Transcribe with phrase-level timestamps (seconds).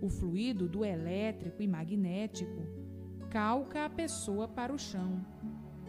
[0.00, 2.62] O fluido do elétrico e magnético
[3.28, 5.24] calca a pessoa para o chão.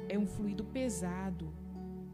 [0.10, 1.54] É um fluido pesado.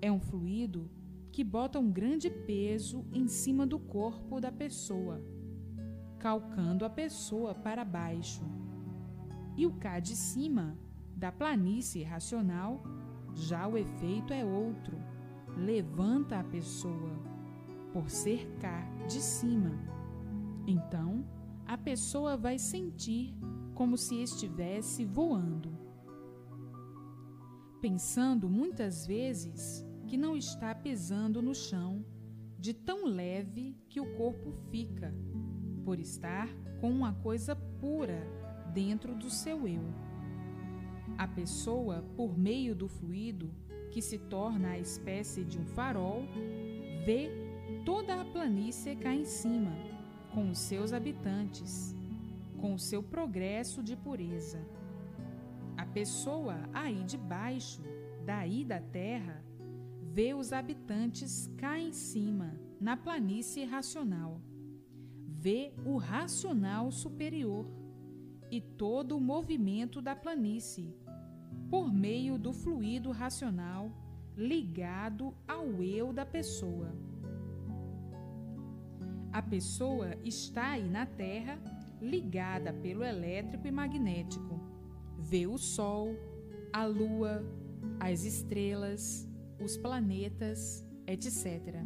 [0.02, 0.89] É um fluido
[1.31, 5.23] que bota um grande peso em cima do corpo da pessoa,
[6.20, 8.43] calcando a pessoa para baixo.
[9.55, 10.77] E o cá de cima,
[11.15, 12.83] da planície racional,
[13.33, 14.97] já o efeito é outro,
[15.55, 17.20] levanta a pessoa,
[17.91, 19.71] por ser cá de cima.
[20.67, 21.25] Então,
[21.68, 23.35] a pessoa vai sentir
[23.75, 25.77] como se estivesse voando.
[27.81, 32.05] Pensando muitas vezes que não está pisando no chão,
[32.58, 35.13] de tão leve que o corpo fica,
[35.84, 36.48] por estar
[36.80, 38.25] com uma coisa pura
[38.73, 39.84] dentro do seu eu.
[41.17, 43.53] A pessoa, por meio do fluido,
[43.91, 46.23] que se torna a espécie de um farol,
[47.05, 47.30] vê
[47.86, 49.72] toda a planície cá em cima,
[50.37, 51.95] com os seus habitantes,
[52.61, 54.63] com o seu progresso de pureza.
[55.75, 57.81] A pessoa aí de baixo,
[58.23, 59.44] daí da terra,
[60.13, 64.39] vê os habitantes cá em cima, na planície racional.
[65.27, 67.66] Vê o racional superior
[68.51, 70.94] e todo o movimento da planície,
[71.67, 73.91] por meio do fluido racional
[74.35, 77.06] ligado ao eu da pessoa.
[79.38, 81.59] A pessoa está aí na Terra
[82.02, 84.59] ligada pelo elétrico e magnético.
[85.19, 86.16] Vê o Sol,
[86.73, 87.45] a Lua,
[87.99, 89.29] as estrelas,
[89.63, 91.83] os planetas, etc.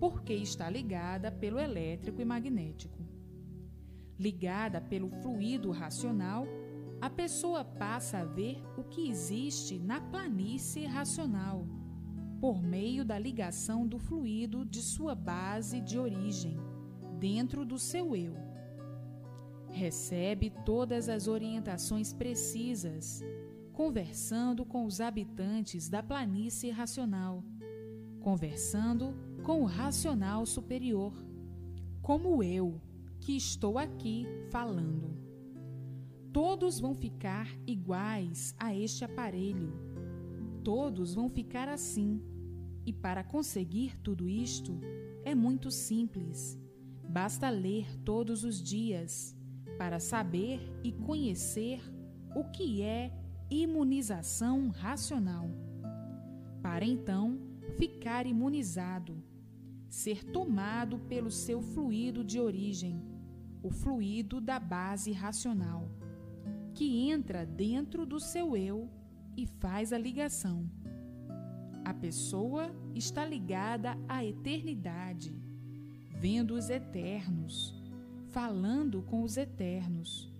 [0.00, 2.98] Porque está ligada pelo elétrico e magnético
[4.18, 6.46] ligada pelo fluido racional,
[7.00, 11.66] a pessoa passa a ver o que existe na planície racional,
[12.40, 16.58] por meio da ligação do fluido de sua base de origem,
[17.18, 18.34] dentro do seu eu.
[19.68, 23.22] Recebe todas as orientações precisas,
[23.72, 27.44] conversando com os habitantes da planície racional,
[28.20, 29.14] conversando
[29.44, 31.12] com o racional superior,
[32.00, 32.80] como eu
[33.20, 35.14] que estou aqui falando.
[36.32, 39.72] Todos vão ficar iguais a este aparelho.
[40.62, 42.22] Todos vão ficar assim.
[42.84, 44.80] E para conseguir tudo isto,
[45.24, 46.58] é muito simples.
[47.08, 49.36] Basta ler todos os dias
[49.76, 51.80] para saber e conhecer
[52.34, 53.12] o que é
[53.50, 55.50] imunização racional.
[56.62, 57.40] Para então
[57.76, 59.22] ficar imunizado,
[59.88, 63.02] ser tomado pelo seu fluido de origem
[63.62, 65.88] o fluido da base racional,
[66.74, 68.88] que entra dentro do seu eu
[69.36, 70.68] e faz a ligação.
[71.84, 75.34] A pessoa está ligada à eternidade,
[76.10, 77.74] vendo os eternos,
[78.28, 80.32] falando com os eternos,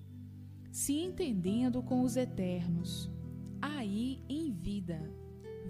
[0.70, 3.10] se entendendo com os eternos,
[3.60, 5.12] aí em vida,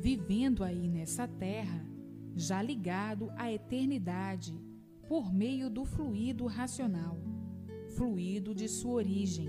[0.00, 1.86] vivendo aí nessa terra,
[2.34, 4.58] já ligado à eternidade
[5.08, 7.18] por meio do fluido racional
[7.90, 9.48] fluido de sua origem.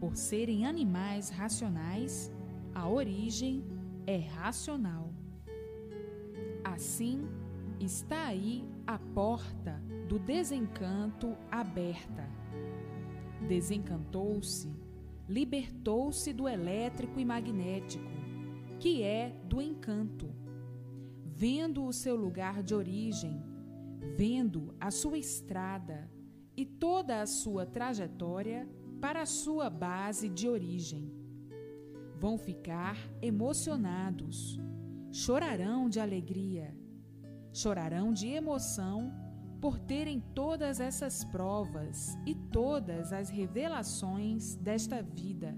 [0.00, 2.32] Por serem animais racionais,
[2.74, 3.64] a origem
[4.06, 5.13] é racional.
[6.64, 7.28] Assim,
[7.78, 12.28] está aí a porta do desencanto aberta.
[13.46, 14.74] Desencantou-se,
[15.28, 18.10] libertou-se do elétrico e magnético,
[18.80, 20.34] que é do encanto.
[21.24, 23.42] Vendo o seu lugar de origem,
[24.16, 26.10] vendo a sua estrada,
[26.56, 28.68] e toda a sua trajetória
[29.00, 31.12] para a sua base de origem.
[32.18, 34.58] Vão ficar emocionados,
[35.14, 36.76] chorarão de alegria,
[37.52, 39.14] chorarão de emoção
[39.60, 45.56] por terem todas essas provas e todas as revelações desta vida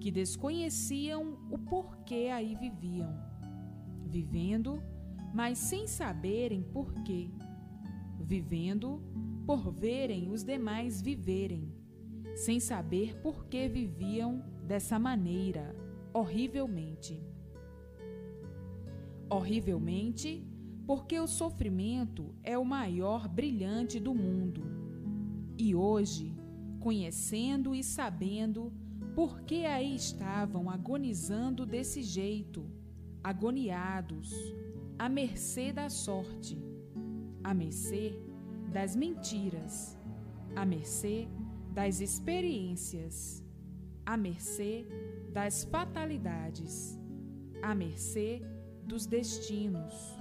[0.00, 3.16] que desconheciam o porquê aí viviam,
[4.04, 4.82] vivendo,
[5.32, 7.30] mas sem saberem porquê,
[8.18, 9.00] vivendo
[9.46, 11.72] por verem os demais viverem,
[12.34, 15.72] sem saber por que viviam dessa maneira,
[16.12, 17.27] horrivelmente.
[19.30, 20.44] Horrivelmente,
[20.86, 24.62] porque o sofrimento é o maior brilhante do mundo.
[25.58, 26.34] E hoje,
[26.80, 28.72] conhecendo e sabendo
[29.14, 32.64] por que aí estavam agonizando desse jeito,
[33.22, 34.32] agoniados,
[34.98, 36.56] à mercê da sorte,
[37.42, 38.18] à mercê
[38.72, 39.98] das mentiras,
[40.54, 41.28] à mercê
[41.72, 43.44] das experiências,
[44.06, 44.86] à mercê
[45.32, 46.98] das fatalidades,
[47.60, 48.42] à mercê
[48.88, 50.16] dos destinos.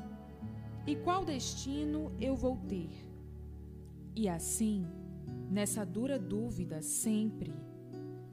[0.86, 2.90] E qual destino eu vou ter?
[4.16, 4.86] E assim,
[5.50, 7.54] nessa dura dúvida sempre,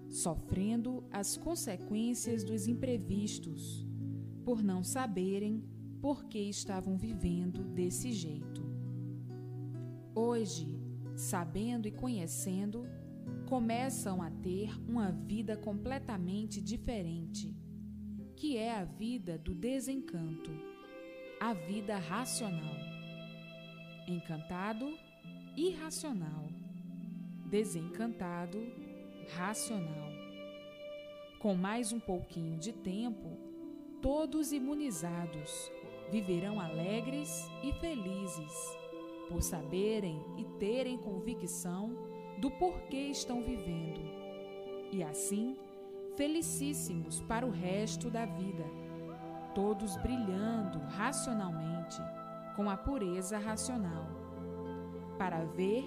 [0.09, 3.87] sofrendo as consequências dos imprevistos,
[4.45, 5.63] por não saberem
[6.01, 8.63] por que estavam vivendo desse jeito.
[10.15, 10.69] Hoje,
[11.17, 12.87] sabendo e conhecendo,
[13.47, 17.55] começam a ter uma vida completamente diferente,
[18.45, 20.51] que é a vida do desencanto,
[21.41, 22.77] a vida racional.
[24.07, 24.99] Encantado,
[25.57, 26.51] irracional.
[27.47, 28.63] Desencantado,
[29.35, 30.11] racional.
[31.39, 33.35] Com mais um pouquinho de tempo,
[34.03, 35.73] todos imunizados
[36.11, 38.77] viverão alegres e felizes,
[39.27, 41.97] por saberem e terem convicção
[42.37, 44.03] do porquê estão vivendo,
[44.93, 45.57] e assim
[46.17, 48.65] felicíssimos para o resto da vida,
[49.55, 52.01] todos brilhando racionalmente,
[52.57, 54.07] com a pureza racional,
[55.19, 55.85] para ver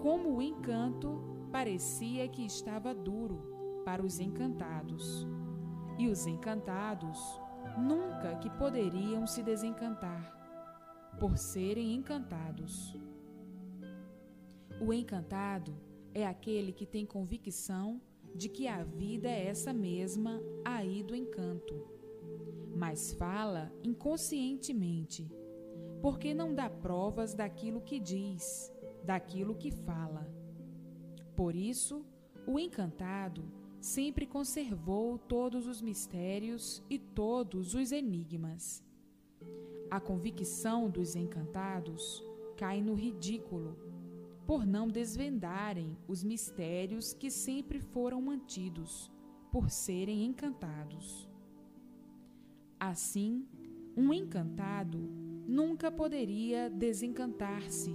[0.00, 5.26] como o encanto parecia que estava duro para os encantados,
[5.98, 7.18] e os encantados
[7.78, 10.38] nunca que poderiam se desencantar,
[11.18, 12.96] por serem encantados.
[14.80, 15.74] O encantado
[16.14, 18.00] é aquele que tem convicção
[18.34, 21.74] de que a vida é essa mesma aí do encanto,
[22.74, 25.30] mas fala inconscientemente,
[26.00, 28.72] porque não dá provas daquilo que diz,
[29.04, 30.26] daquilo que fala.
[31.36, 32.04] Por isso,
[32.46, 33.44] o encantado
[33.80, 38.82] sempre conservou todos os mistérios e todos os enigmas.
[39.90, 42.24] A convicção dos encantados
[42.56, 43.76] cai no ridículo
[44.46, 49.10] por não desvendarem os mistérios que sempre foram mantidos,
[49.50, 51.28] por serem encantados.
[52.78, 53.46] Assim,
[53.96, 54.98] um encantado
[55.46, 57.94] nunca poderia desencantar-se,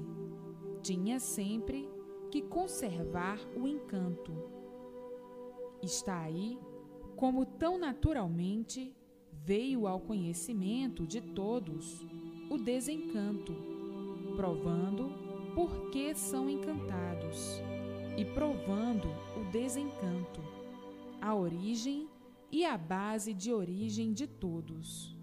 [0.82, 1.90] tinha sempre
[2.32, 4.34] que conservar o encanto.
[5.82, 6.58] Está aí
[7.16, 8.96] como tão naturalmente
[9.32, 12.06] veio ao conhecimento de todos
[12.50, 13.54] o desencanto,
[14.36, 15.27] provando
[15.58, 17.60] por que são encantados
[18.16, 20.40] e provando o desencanto,
[21.20, 22.08] a origem
[22.52, 25.18] e a base de origem de todos.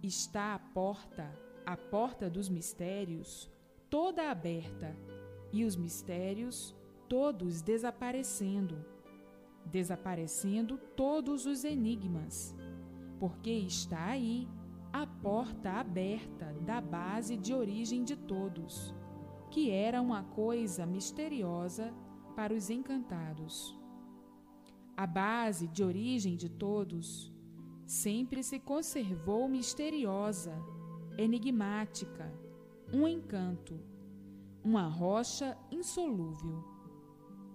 [0.00, 1.36] Está a porta,
[1.66, 3.50] a porta dos mistérios,
[3.90, 4.96] toda aberta,
[5.52, 6.72] e os mistérios
[7.08, 8.84] todos desaparecendo,
[9.66, 12.54] desaparecendo todos os enigmas,
[13.18, 14.46] porque está aí
[14.92, 18.94] a porta aberta da base de origem de todos
[19.54, 21.94] que era uma coisa misteriosa
[22.34, 23.78] para os encantados.
[24.96, 27.32] A base de origem de todos
[27.86, 30.60] sempre se conservou misteriosa,
[31.16, 32.36] enigmática,
[32.92, 33.78] um encanto,
[34.64, 36.64] uma rocha insolúvel.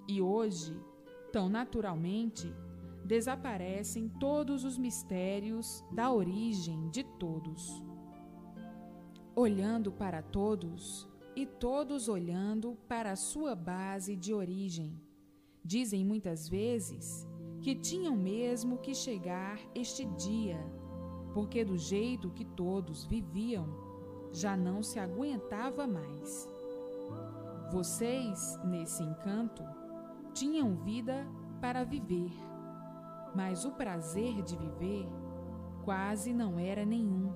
[0.07, 0.81] E hoje,
[1.33, 2.49] tão naturalmente,
[3.03, 7.83] desaparecem todos os mistérios da origem de todos.
[9.35, 11.08] Olhando para todos,
[11.39, 14.99] e todos olhando para a sua base de origem.
[15.63, 17.25] Dizem muitas vezes
[17.61, 20.59] que tinham mesmo que chegar este dia,
[21.33, 23.69] porque do jeito que todos viviam,
[24.33, 26.45] já não se aguentava mais.
[27.71, 29.63] Vocês, nesse encanto,
[30.33, 31.25] tinham vida
[31.61, 32.33] para viver,
[33.33, 35.07] mas o prazer de viver
[35.85, 37.31] quase não era nenhum,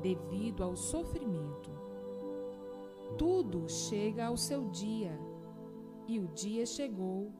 [0.00, 1.77] devido ao sofrimento.
[3.16, 5.18] Tudo chega ao seu dia,
[6.06, 7.32] e o dia chegou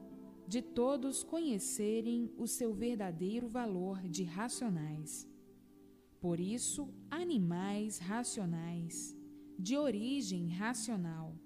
[0.46, 5.28] de todos conhecerem o seu verdadeiro valor de racionais.
[6.20, 9.16] Por isso, animais racionais,
[9.58, 11.36] de origem racional.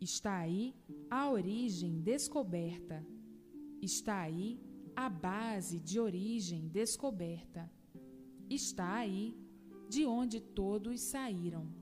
[0.00, 0.74] Está aí
[1.08, 3.06] a origem descoberta.
[3.80, 4.60] Está aí
[4.96, 7.70] a base de origem descoberta.
[8.50, 9.36] Está aí
[9.88, 11.81] de onde todos saíram.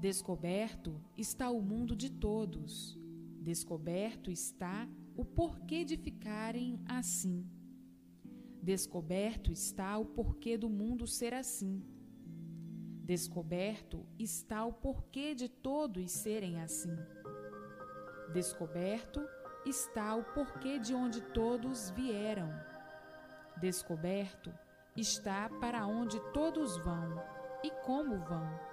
[0.00, 2.98] Descoberto está o mundo de todos.
[3.42, 7.46] Descoberto está o porquê de ficarem assim.
[8.62, 11.84] Descoberto está o porquê do mundo ser assim.
[13.04, 16.96] Descoberto está o porquê de todos serem assim.
[18.32, 19.20] Descoberto
[19.66, 22.50] está o porquê de onde todos vieram.
[23.60, 24.50] Descoberto
[24.96, 27.22] está para onde todos vão
[27.62, 28.69] e como vão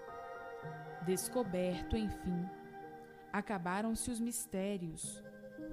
[1.07, 2.45] Descoberto, enfim,
[3.31, 5.23] acabaram-se os mistérios,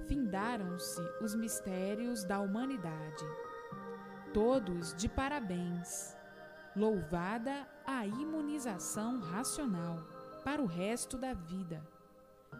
[0.07, 3.25] findaram-se os mistérios da humanidade.
[4.33, 6.15] Todos de parabéns.
[6.73, 9.97] Louvada a imunização racional
[10.45, 11.85] para o resto da vida.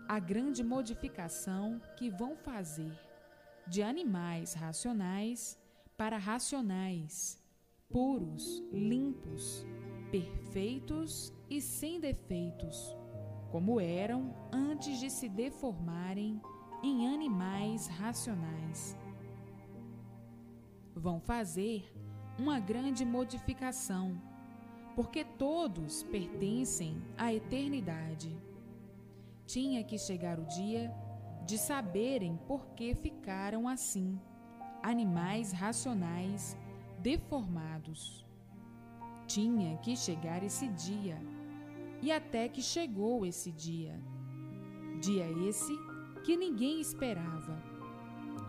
[0.08, 2.94] a grande modificação que vão fazer
[3.68, 5.58] de animais racionais
[5.98, 7.42] para racionais,
[7.90, 9.66] puros, limpos,
[10.12, 12.96] perfeitos e sem defeitos,
[13.52, 16.42] como eram antes de se deformarem
[16.84, 18.98] em animais racionais.
[20.96, 21.92] Vão fazer
[22.38, 24.22] uma grande modificação,
[24.96, 28.36] porque todos pertencem à eternidade.
[29.46, 30.94] Tinha que chegar o dia
[31.46, 34.20] de saberem por que ficaram assim,
[34.82, 36.58] animais racionais
[37.00, 38.26] deformados.
[39.28, 41.18] Tinha que chegar esse dia,
[42.06, 44.00] e até que chegou esse dia.
[45.02, 45.76] Dia esse
[46.24, 47.60] que ninguém esperava.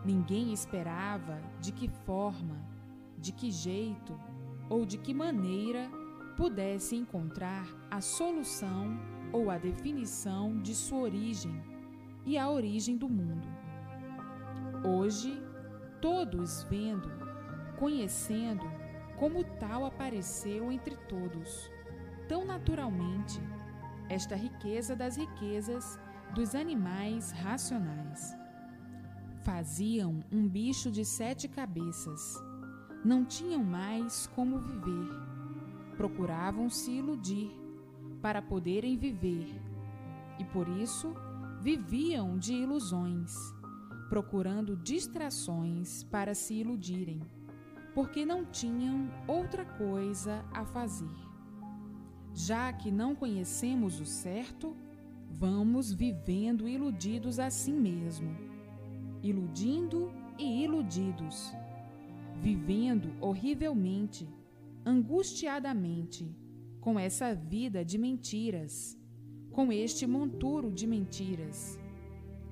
[0.05, 2.63] Ninguém esperava de que forma,
[3.17, 4.15] de que jeito
[4.69, 5.91] ou de que maneira
[6.37, 9.01] pudesse encontrar a solução
[9.33, 11.59] ou a definição de sua origem
[12.27, 13.49] e a origem do mundo.
[14.85, 15.43] Hoje,
[16.03, 17.09] todos vendo,
[17.79, 18.67] conhecendo
[19.17, 21.75] como tal apareceu entre todos,
[22.29, 23.41] tão naturalmente,
[24.09, 25.99] esta riqueza das riquezas
[26.35, 28.37] dos animais racionais.
[29.43, 32.35] Faziam um bicho de sete cabeças.
[33.05, 35.09] Não tinham mais como viver.
[35.97, 37.51] Procuravam se iludir
[38.21, 39.61] para poderem viver.
[40.39, 41.15] E por isso
[41.61, 43.35] viviam de ilusões,
[44.09, 47.21] procurando distrações para se iludirem,
[47.95, 51.26] porque não tinham outra coisa a fazer.
[52.37, 54.77] Já que não conhecemos o certo,
[55.39, 58.35] Vamos vivendo iludidos assim mesmo,
[59.23, 61.53] iludindo e iludidos,
[62.41, 64.27] vivendo horrivelmente,
[64.85, 66.35] angustiadamente,
[66.81, 68.99] com essa vida de mentiras,
[69.51, 71.79] com este monturo de mentiras.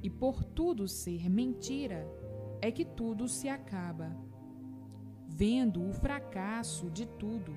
[0.02, 2.06] E por tudo ser mentira,
[2.60, 4.14] é que tudo se acaba.
[5.26, 7.54] Vendo o fracasso de tudo,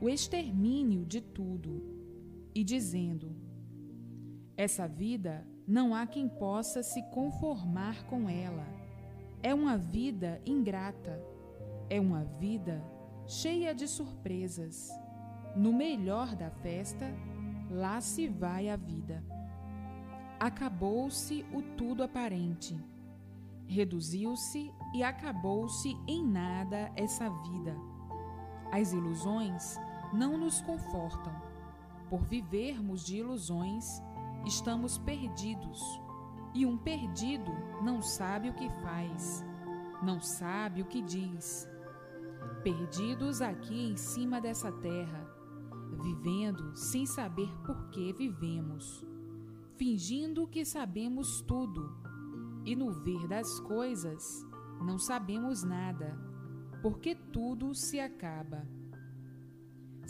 [0.00, 1.82] o extermínio de tudo,
[2.54, 3.34] e dizendo:
[4.60, 8.66] essa vida não há quem possa se conformar com ela.
[9.42, 11.18] É uma vida ingrata.
[11.88, 12.84] É uma vida
[13.26, 14.90] cheia de surpresas.
[15.56, 17.06] No melhor da festa,
[17.70, 19.24] lá se vai a vida.
[20.38, 22.78] Acabou-se o tudo aparente.
[23.66, 27.74] Reduziu-se e acabou-se em nada essa vida.
[28.70, 29.78] As ilusões
[30.12, 31.32] não nos confortam.
[32.08, 33.84] Por vivermos de ilusões,
[34.44, 35.80] estamos perdidos.
[36.54, 37.52] E um perdido
[37.82, 39.44] não sabe o que faz,
[40.02, 41.68] não sabe o que diz.
[42.64, 45.30] Perdidos aqui em cima dessa terra,
[46.02, 49.04] vivendo sem saber por que vivemos,
[49.76, 51.96] fingindo que sabemos tudo,
[52.64, 54.44] e no ver das coisas
[54.82, 56.18] não sabemos nada,
[56.82, 58.66] porque tudo se acaba.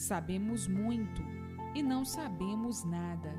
[0.01, 1.23] Sabemos muito
[1.75, 3.35] e não sabemos nada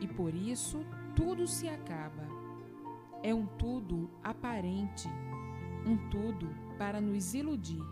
[0.00, 0.78] e por isso
[1.14, 2.26] tudo se acaba.
[3.22, 5.06] É um tudo aparente,
[5.86, 7.82] um tudo para nos iludir.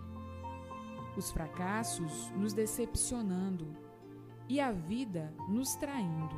[1.15, 3.77] Os fracassos nos decepcionando
[4.49, 6.37] e a vida nos traindo.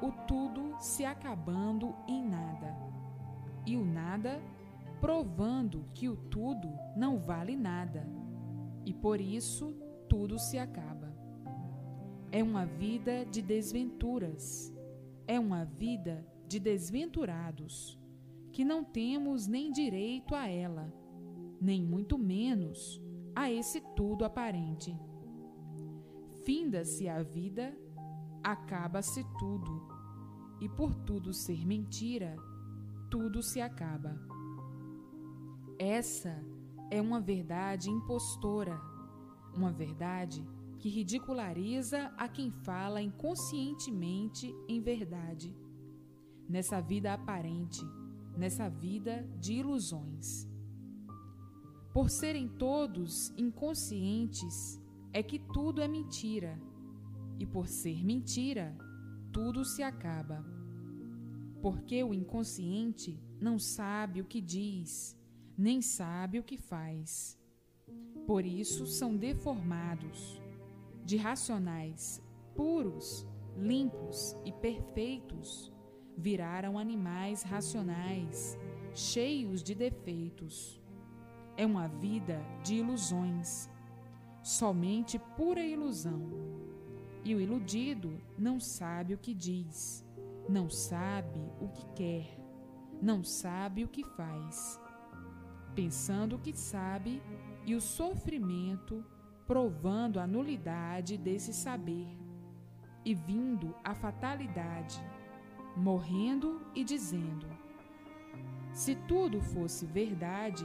[0.00, 2.76] O tudo se acabando em nada.
[3.66, 4.40] E o nada
[5.00, 8.06] provando que o tudo não vale nada.
[8.86, 11.08] E por isso tudo se acaba.
[12.30, 14.74] É uma vida de desventuras
[15.30, 17.96] é uma vida de desventurados,
[18.50, 20.92] que não temos nem direito a ela,
[21.60, 23.00] nem muito menos
[23.32, 24.92] a esse tudo aparente.
[26.44, 27.72] Finda-se a vida,
[28.42, 29.86] acaba-se tudo,
[30.60, 32.34] e por tudo ser mentira,
[33.08, 34.20] tudo se acaba.
[35.78, 36.44] Essa
[36.90, 38.80] é uma verdade impostora,
[39.54, 40.46] uma verdade
[40.78, 45.54] que ridiculariza a quem fala inconscientemente em verdade,
[46.48, 47.84] nessa vida aparente,
[48.36, 50.48] nessa vida de ilusões.
[51.92, 54.80] Por serem todos inconscientes,
[55.12, 56.60] é que tudo é mentira,
[57.38, 58.76] e por ser mentira,
[59.32, 60.44] tudo se acaba.
[61.62, 65.18] Porque o inconsciente não sabe o que diz,
[65.56, 67.39] nem sabe o que faz.
[68.26, 70.40] Por isso são deformados
[71.04, 72.22] de racionais
[72.54, 75.72] puros, limpos e perfeitos,
[76.16, 78.58] viraram animais racionais,
[78.94, 80.80] cheios de defeitos.
[81.56, 83.68] É uma vida de ilusões,
[84.42, 86.20] somente pura ilusão.
[87.24, 90.06] E o iludido não sabe o que diz,
[90.48, 92.38] não sabe o que quer,
[93.00, 94.80] não sabe o que faz,
[95.74, 97.22] pensando que sabe
[97.66, 99.04] e o sofrimento
[99.46, 102.06] provando a nulidade desse saber
[103.04, 105.02] e vindo a fatalidade,
[105.76, 107.46] morrendo e dizendo:
[108.72, 110.64] Se tudo fosse verdade,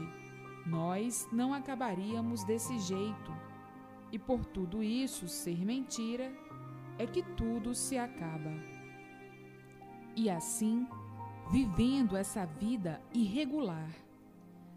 [0.66, 3.32] nós não acabaríamos desse jeito,
[4.12, 6.32] e por tudo isso ser mentira,
[6.98, 8.52] é que tudo se acaba.
[10.14, 10.86] E assim,
[11.50, 13.90] vivendo essa vida irregular,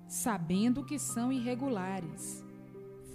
[0.10, 2.44] sabendo que são irregulares,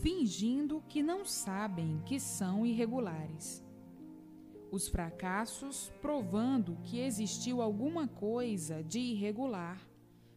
[0.00, 3.64] fingindo que não sabem que são irregulares.
[4.70, 9.80] Os fracassos provando que existiu alguma coisa de irregular,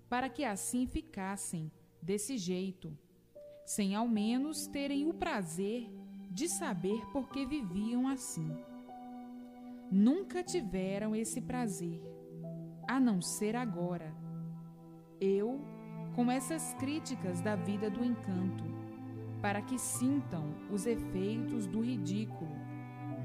[0.09, 1.71] para que assim ficassem
[2.01, 2.97] desse jeito,
[3.63, 5.87] sem ao menos terem o prazer
[6.31, 8.49] de saber por que viviam assim.
[9.91, 12.01] Nunca tiveram esse prazer,
[12.87, 14.15] a não ser agora.
[15.19, 15.76] Eu,
[16.17, 18.63] com essas críticas da vida do encanto,
[19.39, 22.49] para que sintam os efeitos do ridículo,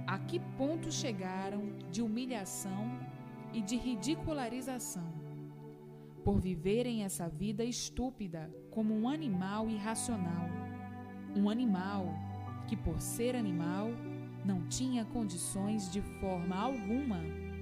[0.07, 3.01] a que ponto chegaram de humilhação
[3.51, 5.11] e de ridicularização,
[6.23, 10.51] por viverem essa vida estúpida como um animal irracional,
[11.35, 12.05] um animal
[12.69, 13.89] que, por ser animal,
[14.45, 17.21] não tinha condições de forma alguma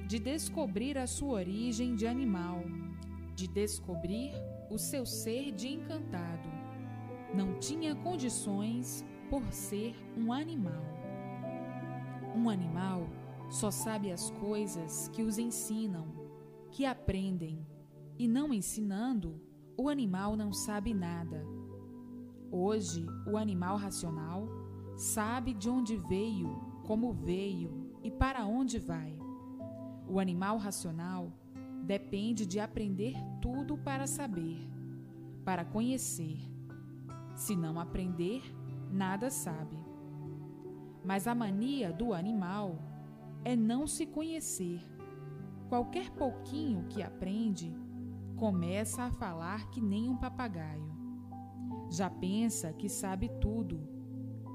[0.08, 2.64] de descobrir a sua origem de animal,
[3.36, 4.32] de descobrir
[4.70, 6.48] o seu ser de encantado.
[7.34, 10.82] Não tinha condições por ser um animal.
[12.34, 13.08] Um animal
[13.50, 16.06] só sabe as coisas que os ensinam,
[16.70, 17.66] que aprendem,
[18.16, 19.40] e não ensinando,
[19.76, 21.44] o animal não sabe nada.
[22.52, 24.48] Hoje, o animal racional
[24.96, 26.48] sabe de onde veio,
[26.86, 29.18] como veio e para onde vai.
[30.06, 31.32] O animal racional
[31.82, 34.58] depende de aprender tudo para saber,
[35.44, 36.38] para conhecer.
[37.34, 38.42] Se não aprender,
[38.90, 39.76] nada sabe.
[41.04, 42.78] Mas a mania do animal
[43.44, 44.80] é não se conhecer.
[45.68, 47.74] Qualquer pouquinho que aprende,
[48.36, 50.90] começa a falar que nem um papagaio.
[51.90, 54.00] Já pensa que sabe tudo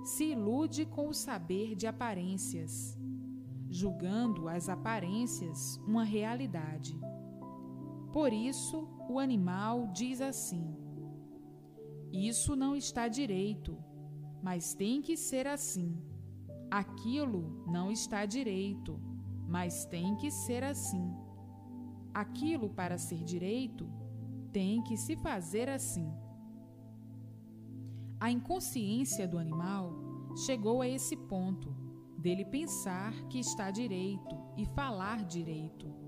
[0.06, 2.96] se ilude com o saber de aparências,
[3.68, 6.96] julgando as aparências uma realidade.
[8.16, 10.74] Por isso, o animal diz assim:
[12.14, 13.78] Isso não está direito,
[14.42, 16.02] mas tem que ser assim.
[16.72, 18.98] Aquilo não está direito,
[19.50, 21.14] mas tem que ser assim.
[22.14, 23.86] Aquilo, para ser direito,
[24.54, 26.10] tem que se fazer assim.
[28.18, 29.92] A inconsciência do animal
[30.46, 31.70] chegou a esse ponto,
[32.18, 36.05] dele pensar que está direito e falar direito,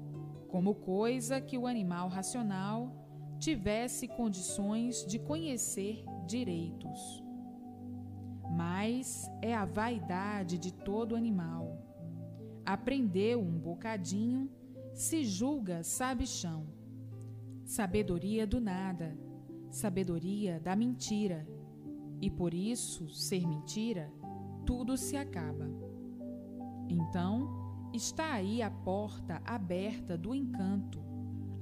[0.47, 2.95] como coisa que o animal racional
[3.39, 7.23] tivesse condições de conhecer direitos.
[8.49, 11.77] Mas é a vaidade de todo animal.
[12.65, 14.49] Aprendeu um bocadinho,
[14.93, 16.65] se julga sabichão.
[17.65, 19.17] Sabedoria do nada,
[19.69, 21.45] sabedoria da mentira
[22.21, 24.12] e por isso ser mentira,
[24.65, 25.69] tudo se acaba.
[26.89, 27.66] Então,
[27.97, 31.03] está aí a porta aberta do encanto,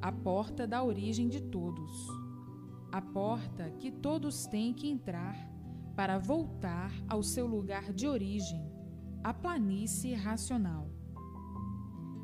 [0.01, 2.09] a porta da origem de todos,
[2.91, 5.49] a porta que todos têm que entrar
[5.95, 8.69] para voltar ao seu lugar de origem,
[9.23, 10.89] a planície racional.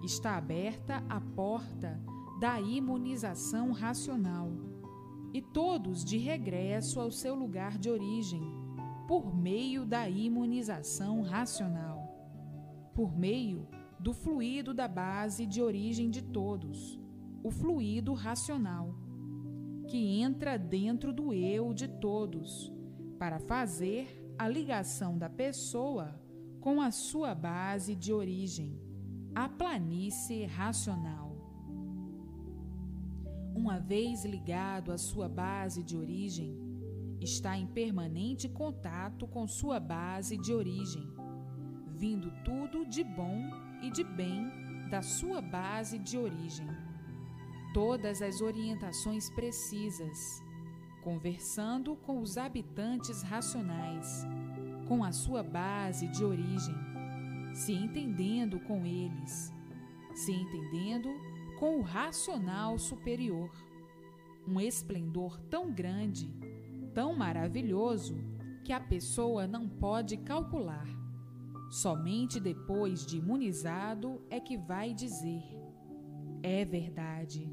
[0.03, 1.97] Está aberta a porta
[2.41, 4.51] da imunização racional
[5.33, 8.43] e todos de regresso ao seu lugar de origem,
[9.07, 11.97] por meio da imunização racional,
[12.93, 13.67] por meio
[14.01, 16.99] do fluido da base de origem de todos,
[17.43, 18.95] o fluido racional,
[19.87, 22.73] que entra dentro do eu de todos,
[23.19, 26.19] para fazer a ligação da pessoa
[26.59, 28.75] com a sua base de origem,
[29.35, 31.37] a planície racional.
[33.53, 36.57] Uma vez ligado à sua base de origem,
[37.19, 41.07] está em permanente contato com sua base de origem,
[41.87, 44.51] vindo tudo de bom e de bem
[44.89, 46.67] da sua base de origem.
[47.73, 50.43] Todas as orientações precisas,
[51.01, 54.25] conversando com os habitantes racionais,
[54.87, 56.75] com a sua base de origem,
[57.53, 59.53] se entendendo com eles,
[60.13, 61.09] se entendendo
[61.57, 63.49] com o racional superior.
[64.47, 66.33] Um esplendor tão grande,
[66.93, 68.17] tão maravilhoso,
[68.63, 71.00] que a pessoa não pode calcular.
[71.71, 75.41] Somente depois de imunizado é que vai dizer:
[76.43, 77.49] É verdade.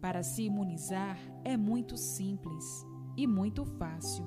[0.00, 2.84] Para se imunizar é muito simples
[3.16, 4.26] e muito fácil.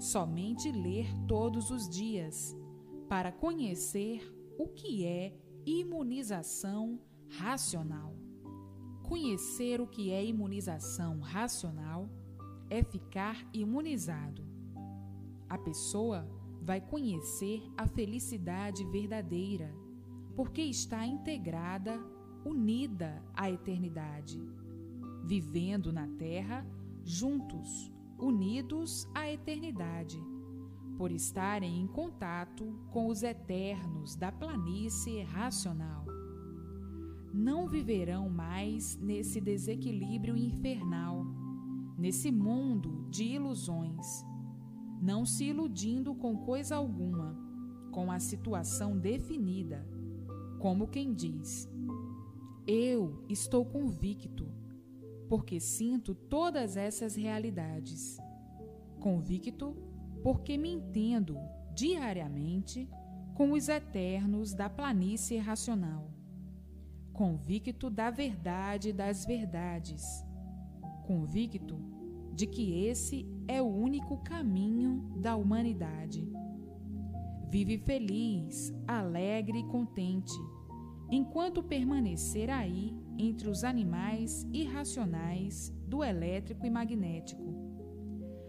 [0.00, 2.56] Somente ler todos os dias
[3.06, 8.16] para conhecer o que é imunização racional.
[9.06, 12.08] Conhecer o que é imunização racional
[12.70, 14.42] é ficar imunizado.
[15.50, 16.37] A pessoa
[16.68, 19.74] vai conhecer a felicidade verdadeira,
[20.36, 21.98] porque está integrada,
[22.44, 24.38] unida à eternidade,
[25.24, 26.66] vivendo na Terra
[27.02, 30.22] juntos, unidos à eternidade,
[30.98, 36.04] por estarem em contato com os eternos da planície racional.
[37.32, 41.24] Não viverão mais nesse desequilíbrio infernal,
[41.96, 44.27] nesse mundo de ilusões
[45.00, 47.36] não se iludindo com coisa alguma,
[47.90, 49.86] com a situação definida,
[50.58, 51.68] como quem diz:
[52.66, 54.46] Eu estou convicto,
[55.28, 58.18] porque sinto todas essas realidades.
[59.00, 59.76] Convicto
[60.22, 61.38] porque me entendo
[61.74, 62.88] diariamente
[63.34, 66.10] com os eternos da planície racional.
[67.12, 70.24] Convicto da verdade das verdades.
[71.06, 71.97] Convicto
[72.38, 76.24] de que esse é o único caminho da humanidade.
[77.50, 80.38] Vive feliz, alegre e contente,
[81.10, 87.56] enquanto permanecer aí entre os animais irracionais do elétrico e magnético,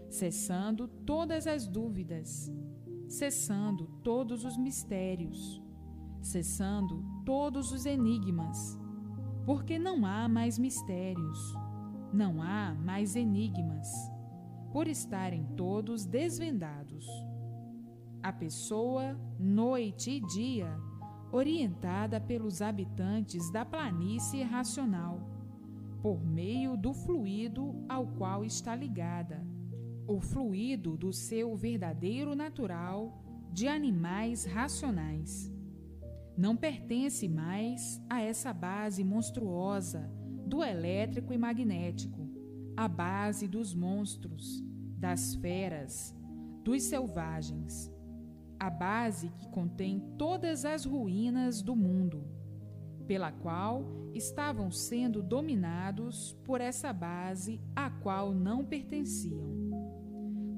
[0.08, 2.48] cessando todas as dúvidas,
[3.08, 5.60] cessando todos os mistérios,
[6.22, 8.78] cessando todos os enigmas,
[9.44, 11.56] porque não há mais mistérios,
[12.12, 13.88] não há mais enigmas
[14.72, 17.06] por estarem todos desvendados.
[18.22, 20.76] A pessoa, noite e dia,
[21.32, 25.20] orientada pelos habitantes da planície racional,
[26.02, 29.44] por meio do fluido ao qual está ligada,
[30.06, 35.52] o fluido do seu verdadeiro natural de animais racionais.
[36.36, 40.10] Não pertence mais a essa base monstruosa
[40.50, 42.28] do elétrico e magnético
[42.76, 44.60] a base dos monstros,
[44.98, 46.12] das feras,
[46.64, 47.88] dos selvagens,
[48.58, 52.26] a base que contém todas as ruínas do mundo,
[53.06, 59.54] pela qual estavam sendo dominados por essa base a qual não pertenciam.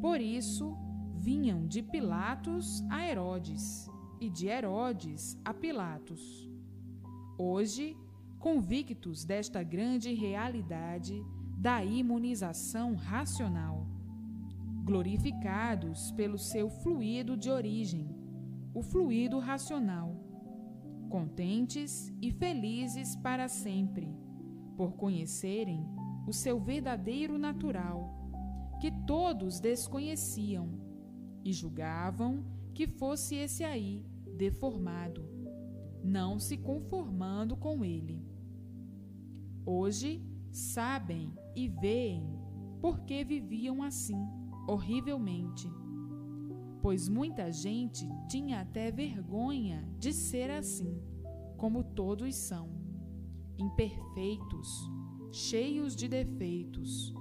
[0.01, 0.75] Por isso,
[1.19, 6.51] vinham de Pilatos a Herodes e de Herodes a Pilatos.
[7.39, 7.95] Hoje,
[8.43, 11.25] convictos desta grande realidade,
[11.57, 13.87] da imunização racional,
[14.85, 18.11] glorificados pelo seu fluido de origem,
[18.75, 20.17] o fluido racional,
[21.09, 24.13] contentes e felizes para sempre,
[24.77, 25.87] por conhecerem
[26.27, 28.29] o seu verdadeiro natural,
[28.81, 30.81] que todos desconheciam
[31.45, 34.05] e julgavam que fosse esse aí,
[34.37, 35.25] deformado,
[36.03, 38.32] não se conformando com ele.
[39.64, 40.20] Hoje
[40.51, 42.27] sabem e veem
[42.81, 44.27] porque viviam assim,
[44.66, 45.70] horrivelmente.
[46.81, 51.01] Pois muita gente tinha até vergonha de ser assim,
[51.57, 52.68] como todos são,
[53.57, 54.90] imperfeitos,
[55.31, 57.14] cheios de defeitos,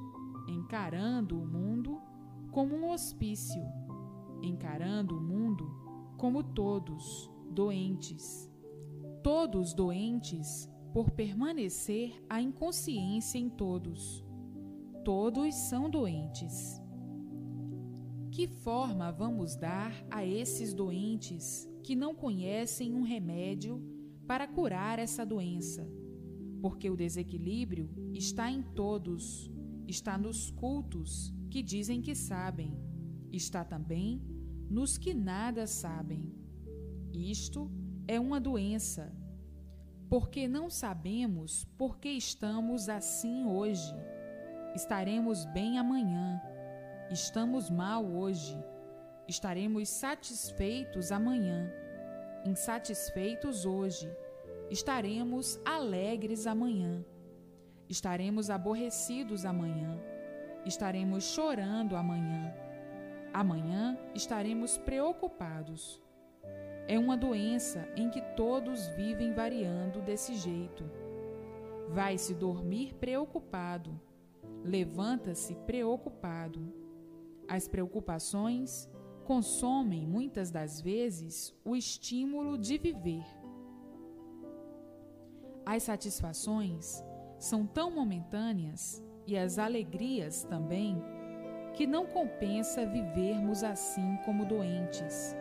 [0.47, 2.01] encarando o mundo
[2.51, 3.63] como um hospício,
[4.41, 5.69] encarando o mundo
[6.17, 8.49] como todos doentes.
[9.21, 14.23] Todos doentes por permanecer a inconsciência em todos.
[15.05, 16.81] Todos são doentes.
[18.29, 23.81] Que forma vamos dar a esses doentes que não conhecem um remédio
[24.27, 25.89] para curar essa doença?
[26.61, 29.51] Porque o desequilíbrio está em todos,
[29.87, 32.77] está nos cultos que dizem que sabem,
[33.31, 34.21] está também
[34.69, 36.31] nos que nada sabem.
[37.13, 37.69] Isto
[38.07, 39.13] é uma doença
[40.11, 43.95] porque não sabemos por que estamos assim hoje.
[44.75, 46.41] Estaremos bem amanhã.
[47.09, 48.61] Estamos mal hoje.
[49.25, 51.71] Estaremos satisfeitos amanhã.
[52.43, 54.13] Insatisfeitos hoje.
[54.69, 57.05] Estaremos alegres amanhã.
[57.87, 59.97] Estaremos aborrecidos amanhã.
[60.65, 62.53] Estaremos chorando amanhã.
[63.33, 66.01] Amanhã estaremos preocupados.
[66.87, 70.83] É uma doença em que todos vivem variando desse jeito.
[71.89, 73.99] Vai-se dormir preocupado,
[74.63, 76.73] levanta-se preocupado.
[77.47, 78.89] As preocupações
[79.25, 83.25] consomem muitas das vezes o estímulo de viver.
[85.65, 87.03] As satisfações
[87.39, 91.01] são tão momentâneas e as alegrias também
[91.73, 95.35] que não compensa vivermos assim como doentes,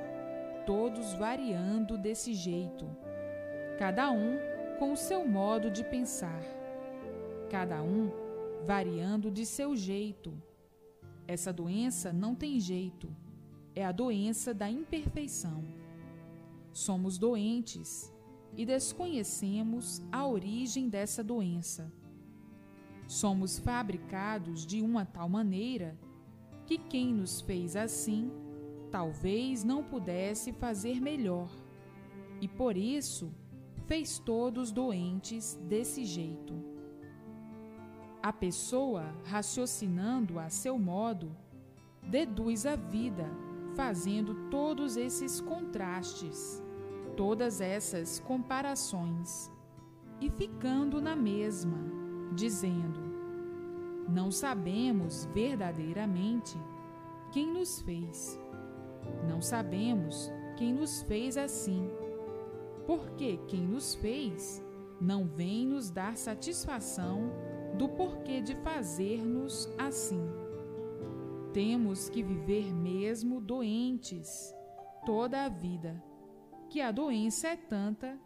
[0.70, 2.86] todos variando desse jeito,
[3.76, 4.38] cada um
[4.78, 6.40] com o seu modo de pensar,
[7.50, 8.08] cada um
[8.64, 10.32] variando de seu jeito.
[11.26, 13.08] Essa doença não tem jeito,
[13.74, 15.64] é a doença da imperfeição.
[16.72, 18.14] Somos doentes
[18.56, 21.92] e desconhecemos a origem dessa doença.
[23.08, 25.98] Somos fabricados de uma tal maneira
[26.64, 28.30] que quem nos fez assim
[28.90, 31.50] talvez não pudesse fazer melhor,
[32.40, 33.32] e por isso
[33.86, 36.54] fez todos doentes desse jeito.
[38.22, 41.34] A pessoa, raciocinando a seu modo,
[42.02, 43.26] deduz a vida,
[43.74, 46.62] fazendo todos esses contrastes,
[47.16, 49.50] todas essas comparações,
[50.20, 51.78] e ficando na mesma,
[52.34, 53.10] dizendo:
[54.10, 56.58] não sabemos verdadeiramente
[57.30, 58.39] quem nos fez.
[59.28, 61.88] Não sabemos quem nos fez assim.
[62.86, 64.62] Porque quem nos fez
[65.00, 67.30] não vem nos dar satisfação
[67.78, 70.22] do porquê de fazer-nos assim.
[71.52, 74.54] Temos que viver mesmo doentes
[75.04, 76.02] toda a vida,
[76.68, 78.18] que a doença é tanta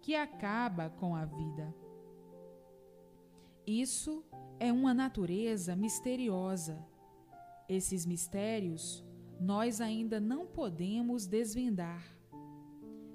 [0.00, 1.74] que acaba com a vida.
[3.66, 4.24] Isso
[4.58, 6.84] é uma natureza misteriosa.
[7.68, 9.04] Esses mistérios
[9.40, 12.04] nós ainda não podemos desvendar.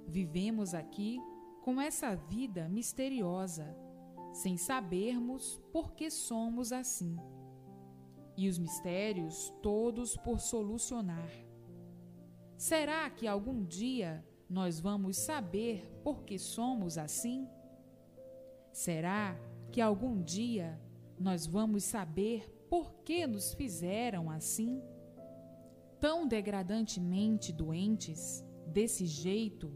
[0.08, 1.22] Vivemos aqui
[1.62, 3.78] com essa vida misteriosa,
[4.34, 7.16] sem sabermos por que somos assim.
[8.36, 11.30] E os mistérios todos por solucionar.
[12.58, 17.48] Será que algum dia nós vamos saber por que somos assim?
[18.72, 19.38] Será
[19.72, 20.82] que algum dia
[21.20, 24.82] nós vamos saber por que nos fizeram assim?
[26.00, 29.72] Tão degradantemente doentes, desse jeito,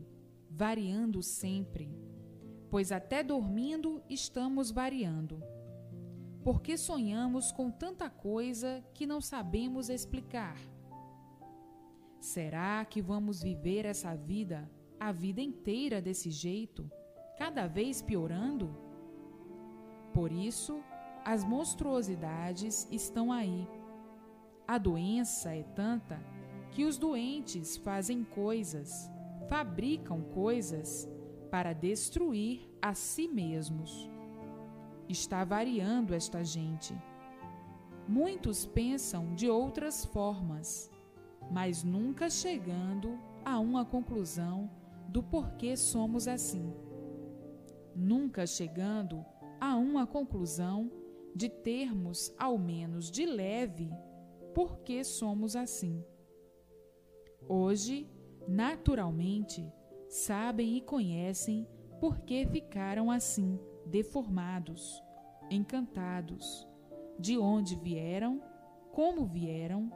[0.50, 1.98] variando sempre,
[2.70, 5.42] pois até dormindo estamos variando.
[6.44, 10.58] Porque sonhamos com tanta coisa que não sabemos explicar?
[12.20, 16.92] Será que vamos viver essa vida a vida inteira desse jeito,
[17.38, 18.76] cada vez piorando?
[20.14, 20.84] Por isso,
[21.24, 23.66] as monstruosidades estão aí.
[24.70, 26.24] A doença é tanta
[26.70, 29.10] que os doentes fazem coisas,
[29.48, 31.10] fabricam coisas
[31.50, 34.08] para destruir a si mesmos.
[35.08, 36.96] Está variando esta gente.
[38.08, 40.92] Muitos pensam de outras formas,
[41.50, 44.70] mas nunca chegando a uma conclusão
[45.08, 46.72] do porquê somos assim.
[47.96, 49.26] Nunca chegando
[49.60, 50.92] a uma conclusão
[51.36, 53.92] de termos, ao menos de leve,
[54.54, 56.04] por que somos assim.
[57.48, 58.10] Hoje,
[58.48, 59.72] naturalmente,
[60.08, 61.68] sabem e conhecem
[62.00, 65.04] por que ficaram assim, deformados,
[65.50, 66.68] encantados,
[67.18, 68.42] de onde vieram,
[68.92, 69.92] como vieram,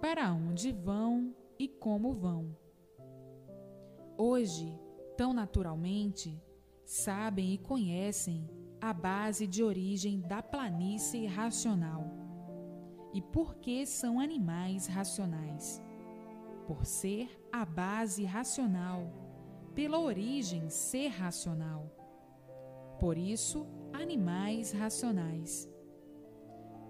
[0.00, 2.56] para onde vão e como vão.
[4.18, 4.78] Hoje,
[5.16, 6.40] tão naturalmente,
[6.84, 8.48] sabem e conhecem
[8.80, 12.15] a base de origem da planície racional.
[13.16, 15.82] E por que são animais racionais?
[16.66, 19.10] Por ser a base racional,
[19.74, 21.90] pela origem ser racional.
[23.00, 25.66] Por isso, animais racionais.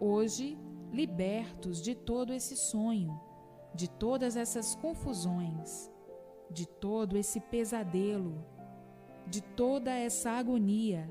[0.01, 0.59] Hoje,
[0.91, 3.21] libertos de todo esse sonho,
[3.73, 5.89] de todas essas confusões,
[6.51, 8.45] de todo esse pesadelo,
[9.29, 11.09] de toda essa agonia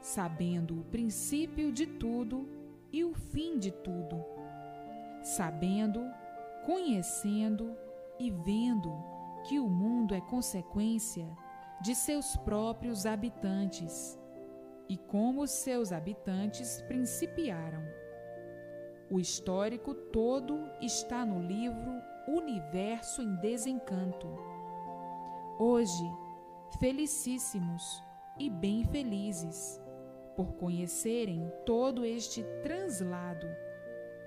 [0.00, 2.48] sabendo o princípio de tudo
[2.92, 4.33] e o fim de tudo,
[5.24, 6.04] sabendo,
[6.66, 7.74] conhecendo
[8.20, 8.92] e vendo
[9.48, 11.26] que o mundo é consequência
[11.80, 14.20] de seus próprios habitantes
[14.86, 17.82] e como seus habitantes principiaram.
[19.10, 21.92] O histórico todo está no livro
[22.28, 24.28] Universo em Desencanto.
[25.58, 26.04] Hoje,
[26.78, 28.02] felicíssimos
[28.38, 29.80] e bem felizes
[30.36, 33.46] por conhecerem todo este translado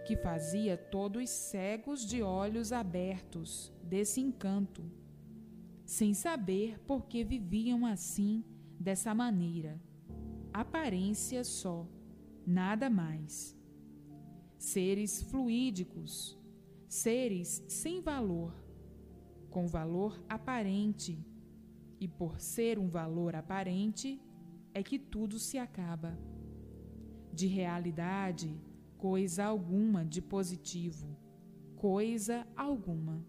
[0.07, 4.89] que fazia todos cegos de olhos abertos desse encanto,
[5.85, 8.41] sem saber por que viviam assim,
[8.79, 9.77] dessa maneira.
[10.53, 11.85] Aparência só,
[12.45, 13.53] nada mais.
[14.57, 16.39] Seres fluídicos,
[16.87, 18.53] seres sem valor,
[19.49, 21.21] com valor aparente,
[21.99, 24.21] e por ser um valor aparente,
[24.73, 26.17] é que tudo se acaba.
[27.33, 28.57] De realidade,
[28.97, 31.15] coisa alguma de positivo,
[31.75, 33.23] coisa alguma.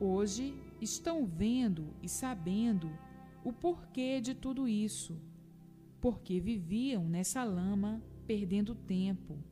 [0.00, 2.90] Hoje estão vendo e sabendo
[3.44, 5.20] o porquê de tudo isso,
[6.00, 9.42] porque viviam nessa lama perdendo tempo,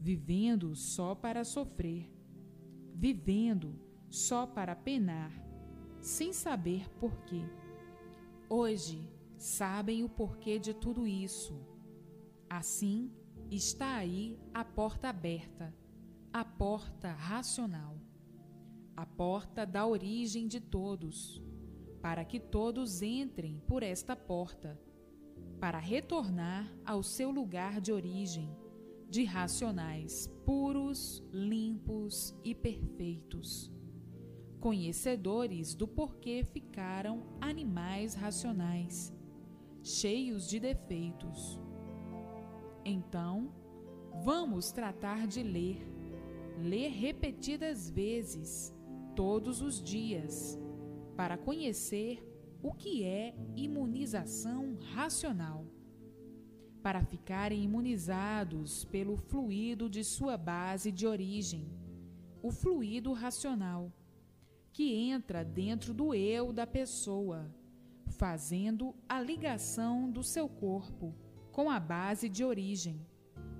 [0.00, 2.10] vivendo só para sofrer,
[2.94, 5.32] vivendo só para penar,
[6.00, 7.42] sem saber porquê.
[8.48, 9.06] Hoje
[9.36, 11.58] sabem o porquê de tudo isso.
[12.48, 13.10] Assim,
[13.56, 15.74] está aí a porta aberta,
[16.32, 17.98] a porta racional
[18.96, 21.42] a porta da origem de todos,
[22.00, 24.78] para que todos entrem por esta porta,
[25.58, 28.54] para retornar ao seu lugar de origem,
[29.08, 33.72] de racionais puros, limpos e perfeitos,
[34.60, 39.12] conhecedores do porquê ficaram animais racionais,
[39.82, 41.63] cheios de defeitos.
[42.84, 43.50] Então,
[44.22, 45.78] vamos tratar de ler,
[46.58, 48.74] ler repetidas vezes
[49.16, 50.58] todos os dias
[51.16, 52.22] para conhecer
[52.62, 55.66] o que é imunização racional,
[56.82, 61.66] para ficarem imunizados pelo fluido de sua base de origem,
[62.42, 63.90] o fluido racional,
[64.72, 67.50] que entra dentro do eu da pessoa,
[68.18, 71.14] fazendo a ligação do seu corpo
[71.54, 73.00] com a base de origem,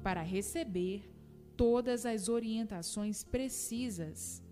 [0.03, 1.11] para receber
[1.57, 4.45] todas as orientações precisas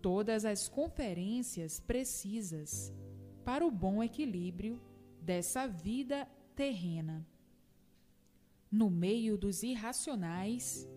[0.00, 2.92] todas as conferências precisas
[3.44, 4.80] para o bom equilíbrio
[5.20, 7.26] dessa vida terrena.
[8.70, 10.88] No meio dos irracionais,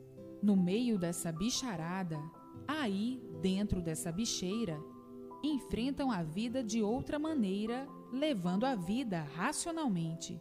[0.42, 2.20] no meio dessa bicharada,
[2.68, 4.80] aí, dentro dessa bicheira,
[5.44, 10.40] enfrentam a vida de outra maneira, levando a vida racionalmente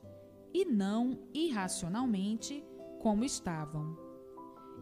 [0.52, 2.64] e não irracionalmente
[3.00, 3.96] como estavam.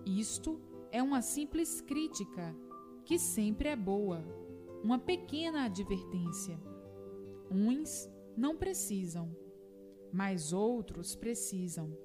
[0.04, 2.54] Isto é uma simples crítica
[3.04, 4.22] que sempre é boa,
[4.82, 6.58] uma pequena advertência.
[7.50, 9.34] Uns não precisam,
[10.12, 11.96] mas outros precisam.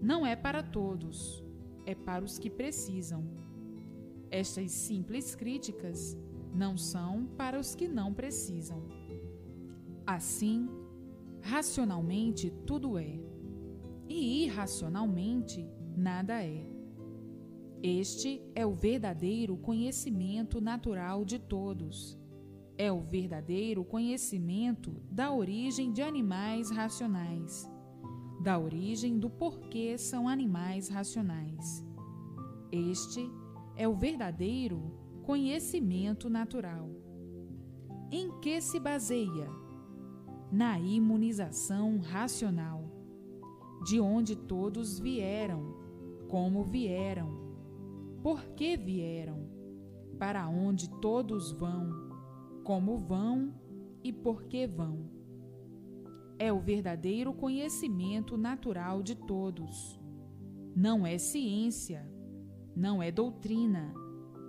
[0.00, 1.44] Não é para todos,
[1.86, 3.24] é para os que precisam.
[4.30, 6.16] Estas simples críticas
[6.54, 8.82] não são para os que não precisam.
[10.06, 10.68] Assim,
[11.44, 13.20] racionalmente tudo é,
[14.08, 16.66] e irracionalmente nada é.
[17.82, 22.18] Este é o verdadeiro conhecimento natural de todos.
[22.78, 27.70] É o verdadeiro conhecimento da origem de animais racionais,
[28.42, 31.84] da origem do porquê são animais racionais.
[32.72, 33.30] Este
[33.76, 34.80] é o verdadeiro
[35.22, 36.88] conhecimento natural.
[38.10, 39.63] Em que se baseia?
[40.54, 42.84] Na imunização racional,
[43.84, 45.74] de onde todos vieram,
[46.28, 47.28] como vieram
[48.22, 49.48] por que vieram,
[50.16, 51.90] para onde todos vão,
[52.62, 53.52] como vão
[54.04, 55.10] e por que vão.
[56.38, 59.98] É o verdadeiro conhecimento natural de todos.
[60.72, 62.08] Não é ciência,
[62.76, 63.92] não é doutrina,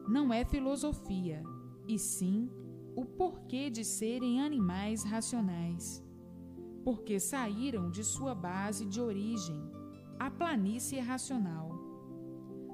[0.07, 1.41] não é filosofia,
[1.87, 2.47] e sim
[2.95, 6.03] o porquê de serem animais racionais.
[6.83, 9.59] Porque saíram de sua base de origem,
[10.17, 11.75] a planície racional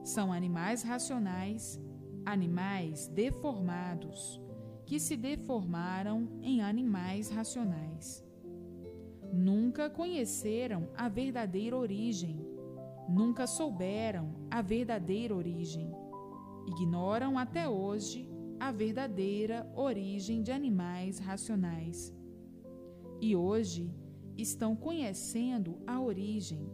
[0.03, 1.79] são animais racionais,
[2.25, 4.41] animais deformados,
[4.85, 8.25] que se deformaram em animais racionais.
[9.31, 12.45] Nunca conheceram a verdadeira origem,
[13.07, 15.89] nunca souberam a verdadeira origem.
[16.67, 18.30] Ignoram até hoje
[18.61, 22.15] a verdadeira origem de animais racionais.
[23.19, 23.91] E hoje
[24.37, 26.71] estão conhecendo a origem.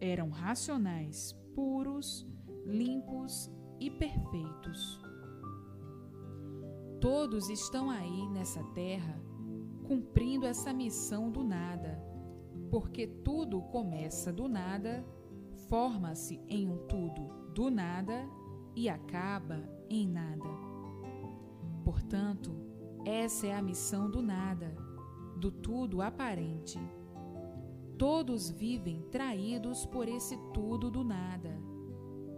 [0.00, 2.26] Eram racionais puros,
[2.66, 3.48] limpos
[3.78, 5.00] e perfeitos.
[7.00, 9.16] Todos estão aí nessa terra
[9.84, 11.96] cumprindo essa missão do nada,
[12.72, 15.06] porque tudo começa do nada,
[15.68, 18.28] forma-se em um tudo do nada
[18.74, 20.63] e acaba em nada.
[21.84, 22.52] Portanto,
[23.04, 24.74] essa é a missão do nada,
[25.36, 26.78] do tudo aparente.
[27.98, 31.74] Todos vivem traídos por esse tudo do nada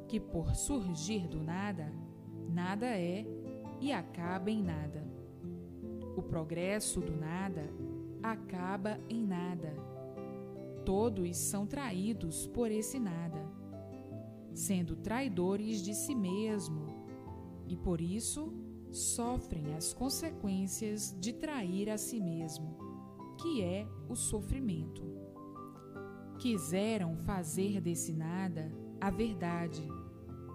[0.08, 1.92] que por surgir do nada,
[2.48, 3.26] nada é
[3.80, 5.04] e acaba em nada.
[6.16, 7.68] O progresso do nada
[8.22, 9.74] acaba em nada.
[10.84, 13.44] Todos são traídos por esse nada,
[14.54, 16.86] sendo traidores de si mesmo,
[17.66, 18.52] e por isso
[18.90, 22.76] sofrem as consequências de trair a si mesmo,
[23.40, 25.02] que é o sofrimento.
[26.38, 29.86] Quiseram fazer desse nada a verdade,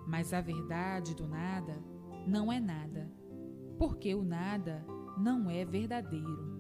[0.08, 1.84] mas a verdade do nada
[2.28, 3.12] não é nada,
[3.78, 4.86] porque o nada
[5.18, 6.52] não é verdadeiro.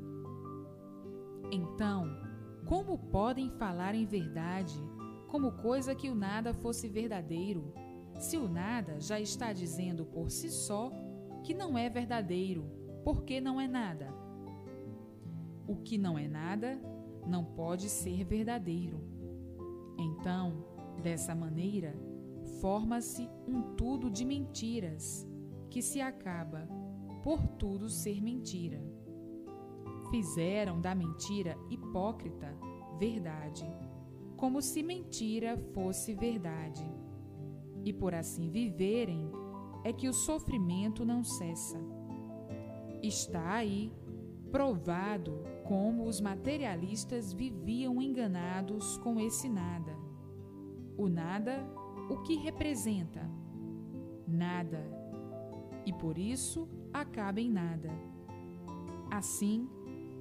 [1.52, 2.08] Então,
[2.66, 4.82] como podem falar em verdade
[5.32, 7.74] como coisa que o nada fosse verdadeiro,
[8.20, 10.92] se o nada já está dizendo por si só
[11.44, 12.66] que não é verdadeiro,
[13.04, 14.14] porque não é nada?
[15.68, 16.80] O que não é nada
[17.28, 19.00] não pode ser verdadeiro.
[19.98, 20.66] Então,
[21.02, 21.96] dessa maneira,
[22.60, 25.28] forma-se um tudo de mentiras,
[25.70, 26.68] que se acaba
[27.24, 28.82] por tudo ser mentira.
[30.10, 32.54] Fizeram da mentira hipócrita
[33.00, 33.66] verdade,
[34.36, 36.84] como se mentira fosse verdade.
[37.86, 39.32] E por assim viverem,
[39.84, 41.80] é que o sofrimento não cessa.
[43.02, 43.92] Está aí
[44.52, 49.96] provado como os materialistas viviam enganados com esse nada.
[50.98, 51.66] O nada,
[52.10, 53.30] o que representa?
[54.28, 54.86] Nada.
[55.86, 57.90] E por isso acaba em nada.
[59.10, 59.68] Assim,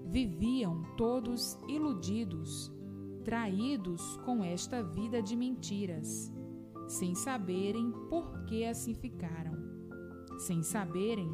[0.06, 2.72] viviam todos iludidos,
[3.24, 6.32] traídos com esta vida de mentiras,
[6.90, 9.56] sem saberem por que assim ficaram,
[10.38, 11.30] sem saberem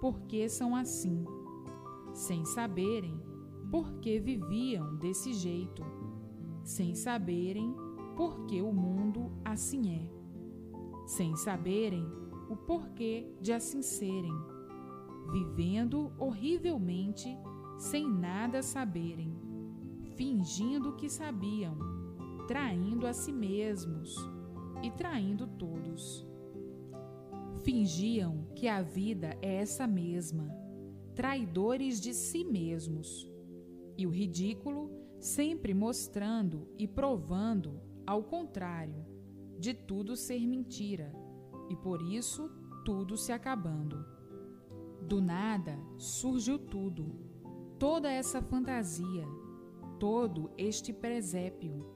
[0.00, 1.24] por que são assim,
[2.14, 3.20] sem saberem
[3.72, 5.82] por que viviam desse jeito,
[6.62, 7.74] sem saberem
[8.16, 10.08] por que o mundo assim é,
[11.08, 12.06] sem saberem
[12.48, 14.32] o porquê de assim serem,
[15.32, 17.36] vivendo horrivelmente
[17.78, 19.34] sem nada saberem,
[20.14, 21.76] fingindo que sabiam,
[22.46, 24.14] traindo a si mesmos
[24.82, 26.26] e traindo todos.
[27.62, 30.54] Fingiam que a vida é essa mesma,
[31.14, 33.30] traidores de si mesmos,
[33.96, 39.04] e o ridículo sempre mostrando e provando, ao contrário,
[39.58, 41.12] de tudo ser mentira,
[41.68, 42.50] e por isso
[42.84, 44.04] tudo se acabando.
[45.06, 47.30] Do nada surgiu tudo
[47.80, 49.26] toda essa fantasia,
[49.98, 51.86] todo este presépio,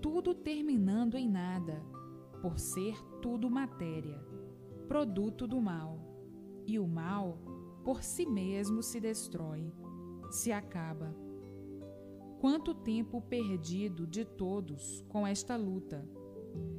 [0.00, 1.82] tudo terminando em nada,
[2.40, 4.18] por ser tudo matéria,
[4.86, 5.98] produto do mal,
[6.66, 7.38] e o mal
[7.84, 9.72] por si mesmo se destrói,
[10.30, 11.14] se acaba.
[12.40, 16.06] Quanto tempo perdido de todos com esta luta,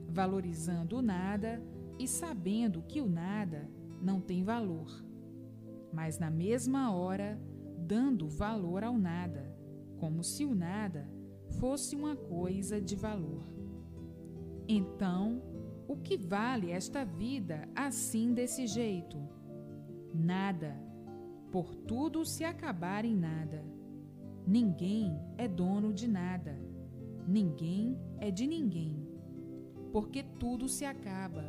[0.07, 1.61] valorizando o nada
[1.97, 3.69] e sabendo que o nada
[4.01, 5.03] não tem valor.
[5.91, 7.41] Mas na mesma hora
[7.77, 9.51] dando valor ao nada,
[9.97, 11.09] como se o nada
[11.59, 13.43] fosse uma coisa de valor.
[14.67, 15.41] Então,
[15.89, 19.17] o que vale esta vida assim desse jeito?
[20.13, 20.79] Nada,
[21.51, 23.65] por tudo se acabar em nada.
[24.45, 26.55] Ninguém é dono de nada,
[27.27, 29.03] ninguém é de ninguém,
[29.91, 31.43] porque tudo se acaba,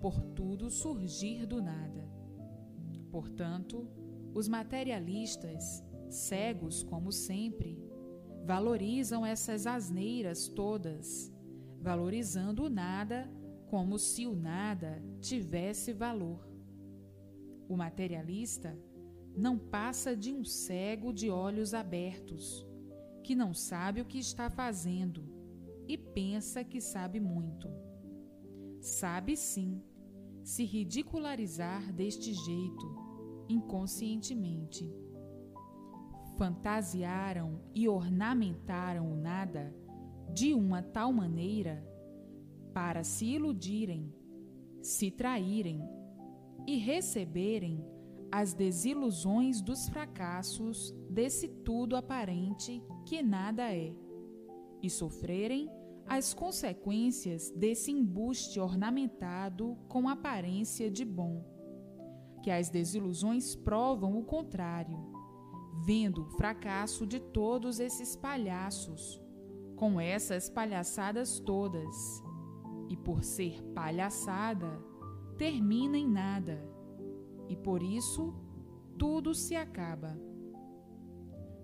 [0.00, 2.04] por tudo surgir do nada.
[3.12, 3.88] Portanto,
[4.34, 7.80] os materialistas, cegos como sempre,
[8.44, 11.32] valorizam essas asneiras todas,
[11.80, 13.37] valorizando o nada
[13.68, 16.48] como se o nada tivesse valor.
[17.68, 18.78] O materialista
[19.36, 22.66] não passa de um cego de olhos abertos,
[23.22, 25.22] que não sabe o que está fazendo
[25.86, 27.68] e pensa que sabe muito.
[28.80, 29.82] Sabe sim
[30.42, 33.08] se ridicularizar deste jeito
[33.48, 34.90] inconscientemente.
[36.36, 39.74] Fantasiaram e ornamentaram o nada
[40.32, 41.87] de uma tal maneira
[42.78, 44.14] para se iludirem,
[44.80, 45.82] se traírem
[46.64, 47.84] e receberem
[48.30, 53.92] as desilusões dos fracassos desse tudo aparente que nada é,
[54.80, 55.68] e sofrerem
[56.06, 61.44] as consequências desse embuste ornamentado com aparência de bom
[62.44, 64.96] que as desilusões provam o contrário,
[65.84, 69.20] vendo o fracasso de todos esses palhaços,
[69.74, 72.22] com essas palhaçadas todas,
[72.88, 74.82] e por ser palhaçada,
[75.36, 76.62] termina em nada,
[77.48, 78.34] e por isso
[78.98, 80.18] tudo se acaba.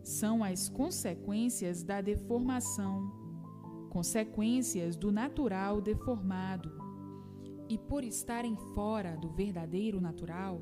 [0.02, 3.10] São as consequências da deformação,
[3.90, 6.70] consequências do natural deformado.
[7.68, 10.60] E por estarem fora do verdadeiro natural,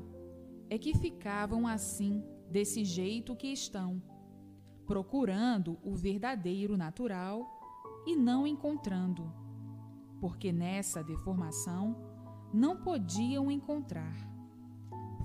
[0.69, 4.01] é que ficavam assim, desse jeito que estão,
[4.85, 7.45] procurando o verdadeiro natural
[8.07, 9.31] e não encontrando,
[10.23, 11.97] porque nessa deformação
[12.53, 14.15] não podiam encontrar.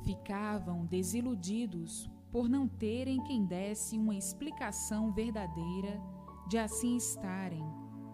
[0.05, 6.03] Ficavam desiludidos por não terem quem desse uma explicação verdadeira
[6.49, 7.65] de assim estarem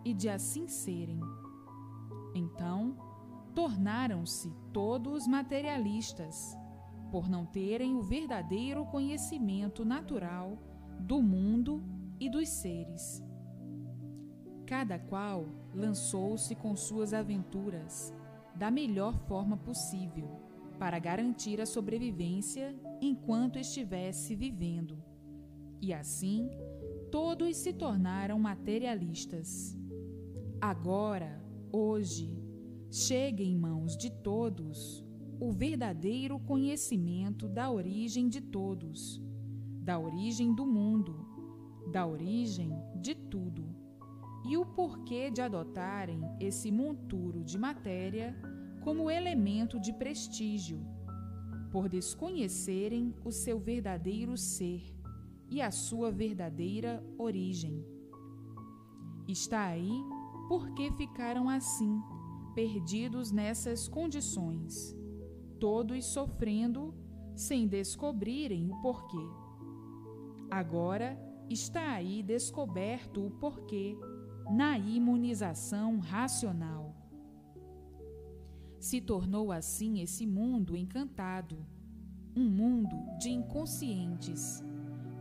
[0.04, 1.18] e de assim serem.
[2.34, 2.98] Então,
[3.54, 6.54] tornaram-se todos materialistas,
[7.10, 10.58] por não terem o verdadeiro conhecimento natural
[11.00, 11.82] do mundo
[12.20, 13.23] e dos seres.
[14.66, 18.12] Cada qual lançou-se com suas aventuras
[18.54, 20.28] da melhor forma possível
[20.78, 25.02] para garantir a sobrevivência enquanto estivesse vivendo.
[25.80, 26.50] E assim,
[27.10, 29.76] todos se tornaram materialistas.
[30.60, 32.42] Agora, hoje,
[32.90, 35.04] chega em mãos de todos
[35.40, 39.20] o verdadeiro conhecimento da origem de todos,
[39.82, 41.26] da origem do mundo,
[41.92, 43.73] da origem de tudo,
[44.44, 48.36] e o porquê de adotarem esse monturo de matéria
[48.82, 50.78] como elemento de prestígio,
[51.72, 54.82] por desconhecerem o seu verdadeiro ser
[55.48, 57.84] e a sua verdadeira origem.
[59.26, 59.90] Está aí
[60.48, 62.00] porque ficaram assim
[62.54, 64.94] perdidos nessas condições,
[65.58, 66.94] todos sofrendo
[67.34, 69.26] sem descobrirem o porquê.
[70.50, 71.18] Agora
[71.48, 73.96] está aí descoberto o porquê
[74.50, 76.94] na imunização racional.
[78.78, 81.64] Se tornou assim esse mundo encantado,
[82.36, 84.62] um mundo de inconscientes,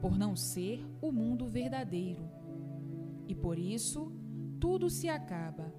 [0.02, 2.30] por não ser o mundo verdadeiro.
[3.28, 4.12] E por isso,
[4.60, 5.74] tudo se acaba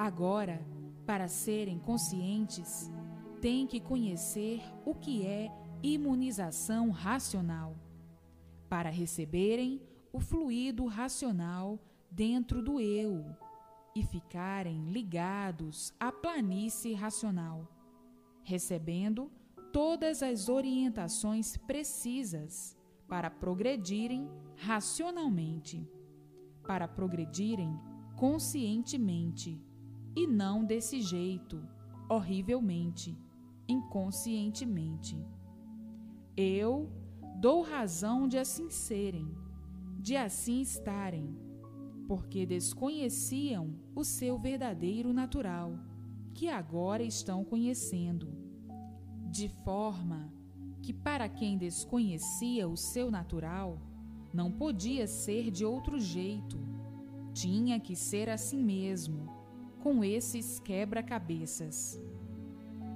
[0.00, 0.66] Agora,
[1.04, 2.90] para serem conscientes,
[3.38, 7.76] têm que conhecer o que é imunização racional,
[8.66, 11.78] para receberem o fluido racional
[12.10, 13.24] dentro do eu
[13.94, 17.68] e ficarem ligados à planície racional,
[18.42, 19.30] recebendo
[19.72, 22.76] todas as orientações precisas
[23.08, 25.88] para progredirem racionalmente,
[26.66, 27.78] para progredirem
[28.16, 29.60] conscientemente
[30.16, 31.62] e não desse jeito,
[32.08, 33.16] horrivelmente,
[33.68, 35.16] inconscientemente.
[36.36, 36.90] Eu
[37.36, 39.34] dou razão de assim serem,
[39.98, 41.36] de assim estarem,
[42.10, 45.78] porque desconheciam o seu verdadeiro natural,
[46.34, 48.34] que agora estão conhecendo,
[49.30, 50.28] de forma
[50.82, 53.78] que, para quem desconhecia o seu natural,
[54.34, 56.58] não podia ser de outro jeito,
[57.32, 59.28] tinha que ser assim mesmo
[59.78, 61.96] com esses quebra-cabeças.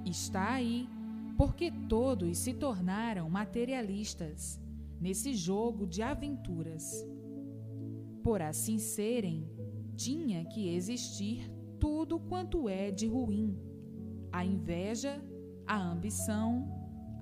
[0.05, 0.89] Está aí
[1.37, 4.59] porque todos se tornaram materialistas
[4.99, 7.14] nesse jogo de aventuras.
[8.25, 9.47] Por assim serem,
[9.95, 11.47] tinha que existir
[11.79, 13.55] tudo quanto é de ruim:
[14.31, 15.23] a inveja,
[15.67, 16.67] a ambição,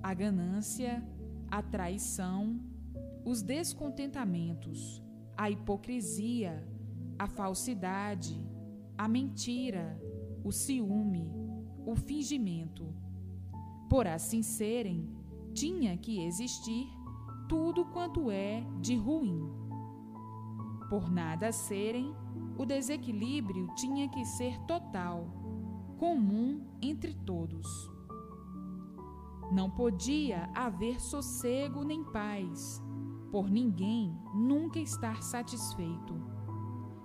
[0.02, 1.06] a ganância,
[1.50, 2.58] a traição,
[3.22, 5.04] os descontentamentos,
[5.36, 6.66] a hipocrisia,
[7.18, 8.42] a falsidade,
[8.96, 10.00] a mentira,
[10.42, 11.30] o ciúme,
[11.84, 12.94] o fingimento.
[13.90, 15.06] Por assim serem,
[15.52, 16.88] tinha que existir
[17.46, 19.63] tudo quanto é de ruim.
[20.94, 22.14] Por nada serem,
[22.56, 25.26] o desequilíbrio tinha que ser total,
[25.98, 27.66] comum entre todos.
[29.50, 32.80] Não podia haver sossego nem paz,
[33.32, 36.14] por ninguém nunca estar satisfeito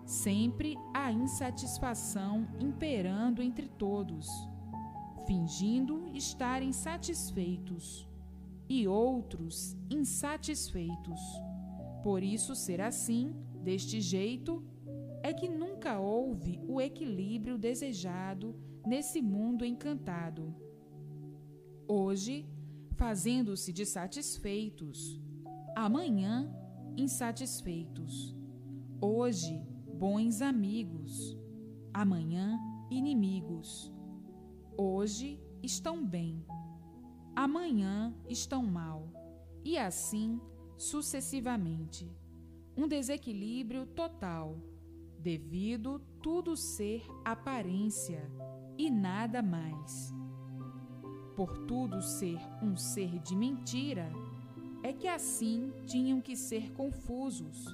[0.06, 4.28] sempre a insatisfação imperando entre todos,
[5.26, 8.08] fingindo estarem satisfeitos,
[8.68, 11.20] e outros insatisfeitos.
[12.04, 14.64] Por isso, ser assim, deste jeito,
[15.22, 18.56] é que nunca houve o equilíbrio desejado
[18.86, 20.56] nesse mundo encantado.
[21.88, 22.48] Hoje,
[22.96, 25.20] fazendo-se de satisfeitos,
[25.76, 26.54] amanhã,
[26.98, 28.36] insatisfeitos.
[29.02, 31.38] Hoje, bons amigos,
[31.94, 33.94] amanhã inimigos.
[34.78, 36.46] Hoje estão bem,
[37.36, 39.12] amanhã estão mal,
[39.64, 40.40] e assim
[40.78, 42.10] sucessivamente.
[42.80, 44.58] Um desequilíbrio total,
[45.20, 48.32] devido tudo ser aparência
[48.78, 50.16] e nada mais.
[51.36, 54.10] Por tudo ser um ser de mentira,
[54.82, 57.66] é que assim tinham que ser confusos,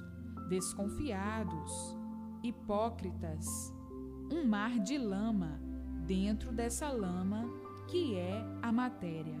[0.48, 1.96] desconfiados,
[2.42, 3.72] hipócritas,
[4.28, 5.60] um mar de lama
[6.04, 7.48] dentro dessa lama
[7.86, 9.38] que é a matéria.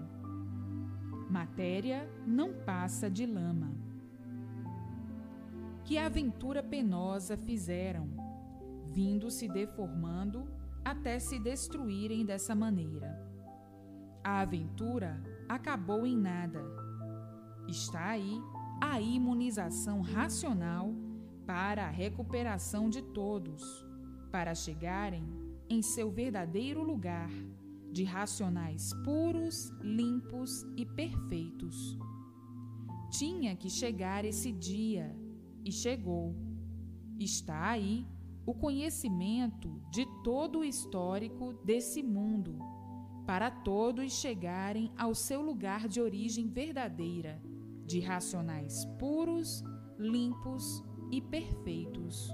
[1.28, 3.75] Matéria não passa de lama.
[5.86, 8.08] Que aventura penosa fizeram,
[8.90, 10.50] vindo se deformando
[10.84, 13.16] até se destruírem dessa maneira.
[14.22, 16.60] A aventura acabou em nada.
[17.68, 18.42] Está aí
[18.82, 20.92] a imunização racional
[21.46, 23.62] para a recuperação de todos,
[24.32, 25.24] para chegarem
[25.70, 27.30] em seu verdadeiro lugar
[27.92, 31.96] de racionais puros, limpos e perfeitos.
[33.12, 35.14] Tinha que chegar esse dia
[35.66, 36.32] e chegou.
[37.18, 38.06] Está aí
[38.46, 42.56] o conhecimento de todo o histórico desse mundo,
[43.26, 47.42] para todos chegarem ao seu lugar de origem verdadeira,
[47.84, 49.64] de racionais puros,
[49.98, 52.32] limpos e perfeitos.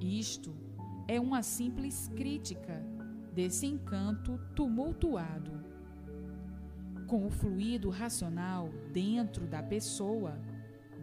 [0.00, 0.54] Isto
[1.08, 2.80] é uma simples crítica
[3.34, 5.58] desse encanto tumultuado.
[7.08, 10.38] Com o fluido racional dentro da pessoa,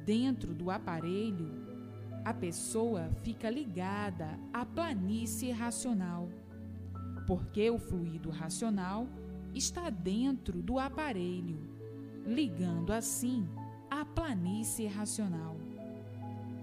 [0.06, 1.50] dentro do aparelho,
[2.24, 6.30] a pessoa fica ligada à planície racional,
[7.28, 9.08] porque o fluido racional
[9.54, 11.60] está dentro do aparelho,
[12.26, 13.48] ligando assim
[13.90, 15.56] à planície racional.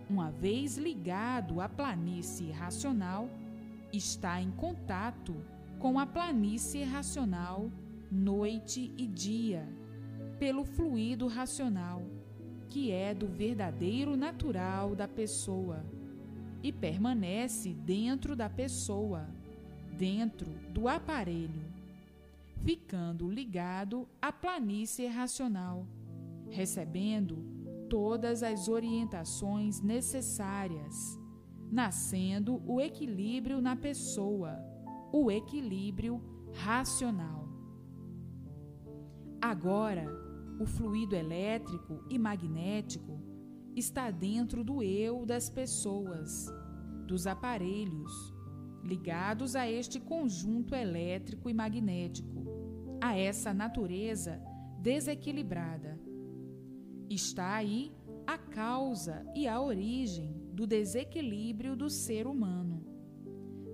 [0.08, 3.28] Uma vez ligado à planície racional,
[3.92, 5.34] está em contato
[5.78, 7.70] com a planície racional
[8.10, 9.66] noite e dia,
[10.38, 12.02] pelo fluido racional,
[12.72, 15.84] que é do verdadeiro natural da pessoa,
[16.62, 19.28] e permanece dentro da pessoa,
[19.98, 21.66] dentro do aparelho,
[22.64, 25.86] ficando ligado à planície racional,
[26.48, 27.44] recebendo
[27.90, 31.20] todas as orientações necessárias,
[31.70, 34.58] nascendo o equilíbrio na pessoa,
[35.12, 36.22] o equilíbrio
[36.54, 37.46] racional.
[39.42, 40.21] Agora,
[40.62, 43.20] o fluido elétrico e magnético
[43.74, 46.46] está dentro do eu das pessoas,
[47.04, 48.32] dos aparelhos,
[48.84, 52.44] ligados a este conjunto elétrico e magnético,
[53.00, 54.40] a essa natureza
[54.78, 55.98] desequilibrada.
[57.10, 57.92] Está aí
[58.24, 62.86] a causa e a origem do desequilíbrio do ser humano,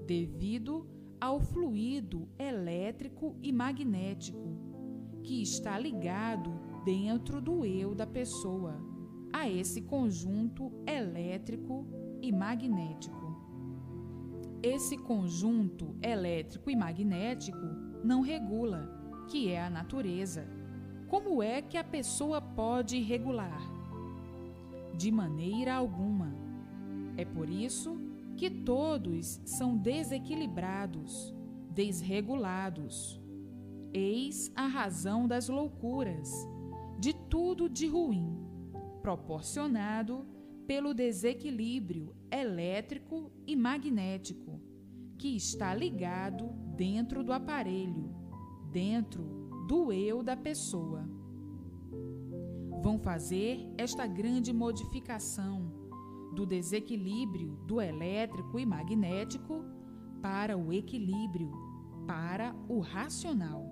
[0.06, 0.88] devido
[1.20, 4.56] ao fluido elétrico e magnético
[5.22, 8.80] que está ligado dentro do eu da pessoa,
[9.32, 11.86] a esse conjunto elétrico
[12.22, 13.16] e magnético.
[14.62, 17.66] Esse conjunto elétrico e magnético
[18.02, 20.58] não regula, que é a natureza
[21.08, 23.62] como é que a pessoa pode regular?
[24.94, 26.34] De maneira alguma.
[27.16, 27.98] É por isso
[28.36, 31.34] que todos são desequilibrados,
[31.70, 33.18] desregulados.
[33.94, 36.30] Eis a razão das loucuras,
[37.28, 38.36] tudo de ruim,
[39.02, 40.26] proporcionado
[40.66, 44.60] pelo desequilíbrio elétrico e magnético
[45.16, 48.14] que está ligado dentro do aparelho,
[48.70, 49.24] dentro
[49.66, 51.08] do eu da pessoa.
[52.82, 55.72] Vão fazer esta grande modificação
[56.34, 59.64] do desequilíbrio do elétrico e magnético
[60.22, 61.50] para o equilíbrio,
[62.06, 63.66] para o racional.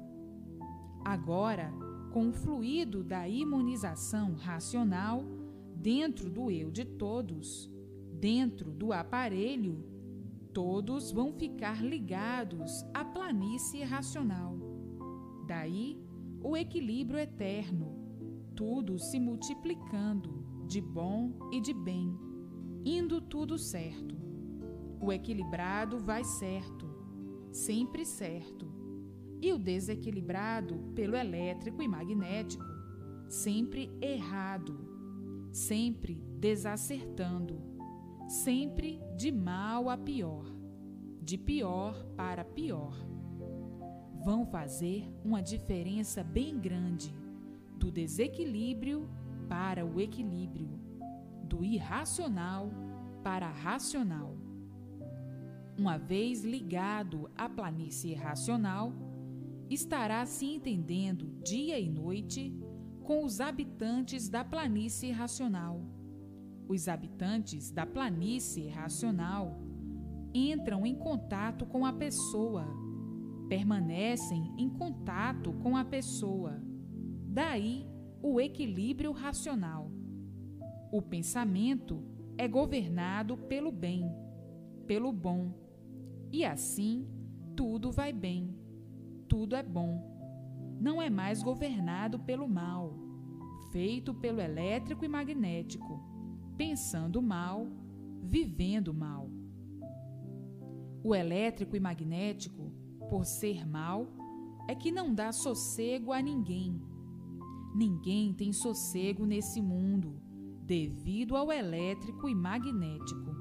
[1.04, 1.72] Agora,
[2.12, 5.24] com o fluido da imunização racional
[5.74, 7.70] dentro do eu de todos,
[8.12, 9.84] dentro do aparelho,
[10.52, 14.56] todos vão ficar ligados à planície racional.
[15.46, 16.00] Daí
[16.42, 17.94] o equilíbrio eterno,
[18.54, 22.18] tudo se multiplicando de bom e de bem,
[22.84, 24.16] indo tudo certo.
[25.00, 26.88] O equilibrado vai certo,
[27.52, 28.66] sempre certo,
[29.40, 32.64] e o desequilibrado pelo elétrico e magnético,
[33.28, 34.78] sempre errado,
[35.52, 37.60] sempre desacertando,
[38.28, 40.44] sempre de mal a pior,
[41.22, 43.06] de pior para pior
[44.26, 47.14] vão fazer uma diferença bem grande
[47.78, 49.08] do desequilíbrio
[49.48, 50.68] para o equilíbrio,
[51.44, 52.68] do irracional
[53.22, 54.36] para racional.
[55.78, 58.92] Uma vez ligado à planície racional,
[59.70, 62.54] estará se entendendo dia e noite
[63.02, 65.80] com os habitantes da planície racional.
[66.68, 69.60] Os habitantes da planície racional
[70.34, 72.86] entram em contato com a pessoa
[73.48, 76.60] permanecem em contato com a pessoa.
[77.28, 77.86] Daí
[78.22, 79.90] o equilíbrio racional.
[80.90, 82.02] O pensamento
[82.38, 84.10] é governado pelo bem,
[84.86, 85.52] pelo bom,
[86.32, 87.06] e assim
[87.54, 88.54] tudo vai bem,
[89.28, 90.14] tudo é bom.
[90.80, 92.94] Não é mais governado pelo mal,
[93.72, 96.00] feito pelo elétrico e magnético,
[96.56, 97.66] pensando mal,
[98.22, 99.30] vivendo mal.
[101.02, 102.72] O elétrico e magnético
[103.08, 104.06] por ser mal,
[104.68, 106.80] é que não dá sossego a ninguém.
[107.74, 110.20] Ninguém tem sossego nesse mundo
[110.62, 113.36] devido ao elétrico e magnético.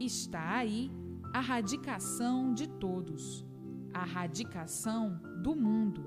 [0.00, 0.90] Está aí
[1.32, 3.46] a radicação de todos,
[3.92, 6.02] a radicação do mundo,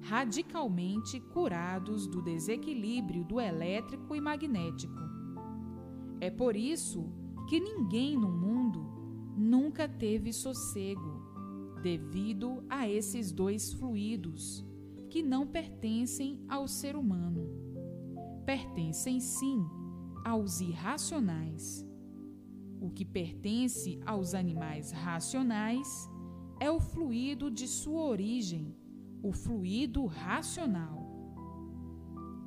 [0.00, 5.00] radicalmente curados do desequilíbrio do elétrico e magnético.
[6.20, 7.12] É por isso
[7.48, 8.84] que ninguém no mundo
[9.36, 11.22] nunca teve sossego,
[11.82, 14.64] devido a esses dois fluidos
[15.10, 17.46] que não pertencem ao ser humano.
[18.46, 19.64] Pertencem sim
[20.24, 21.86] aos irracionais.
[22.80, 26.08] O que pertence aos animais racionais
[26.62, 28.72] é o fluido de sua origem,
[29.20, 30.96] o fluido racional.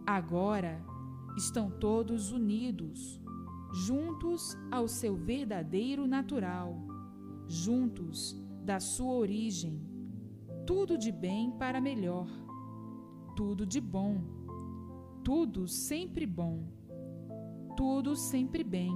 [0.08, 0.82] Agora
[1.36, 3.22] estão todos unidos,
[3.74, 6.78] juntos ao seu verdadeiro natural,
[7.46, 9.86] juntos da sua origem,
[10.66, 12.30] tudo de bem para melhor,
[13.36, 14.24] tudo de bom,
[15.26, 16.64] tudo sempre bom,
[17.76, 18.94] tudo sempre bem,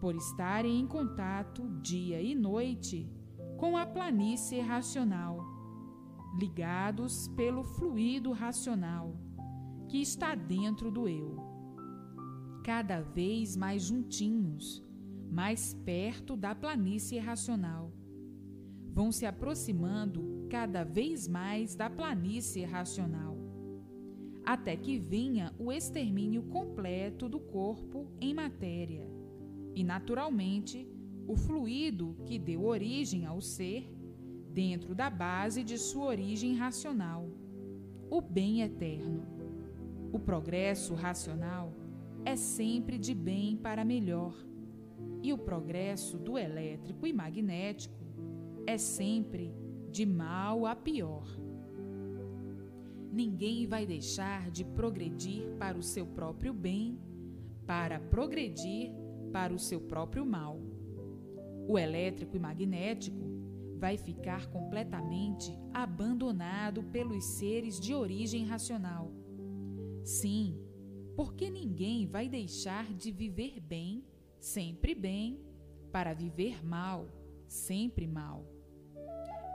[0.00, 3.06] por estarem em contato dia e noite
[3.64, 5.38] com a planície racional,
[6.38, 9.16] ligados pelo fluido racional
[9.88, 11.38] que está dentro do eu.
[12.62, 14.84] Cada vez mais juntinhos,
[15.30, 17.90] mais perto da planície racional.
[18.92, 23.38] Vão se aproximando cada vez mais da planície racional,
[24.44, 29.08] até que venha o extermínio completo do corpo em matéria.
[29.74, 30.86] E, naturalmente,
[31.26, 33.90] o fluido que deu origem ao ser,
[34.52, 37.28] dentro da base de sua origem racional,
[38.10, 39.22] o bem eterno.
[40.12, 41.72] O progresso racional
[42.24, 44.34] é sempre de bem para melhor,
[45.22, 48.04] e o progresso do elétrico e magnético
[48.66, 49.54] é sempre
[49.90, 51.26] de mal a pior.
[53.12, 56.98] Ninguém vai deixar de progredir para o seu próprio bem,
[57.66, 58.92] para progredir
[59.32, 60.60] para o seu próprio mal.
[61.66, 63.24] O elétrico e magnético
[63.76, 69.12] vai ficar completamente abandonado pelos seres de origem racional.
[70.02, 70.58] Sim,
[71.16, 74.04] porque ninguém vai deixar de viver bem,
[74.40, 75.40] sempre bem,
[75.90, 77.08] para viver mal,
[77.46, 78.44] sempre mal.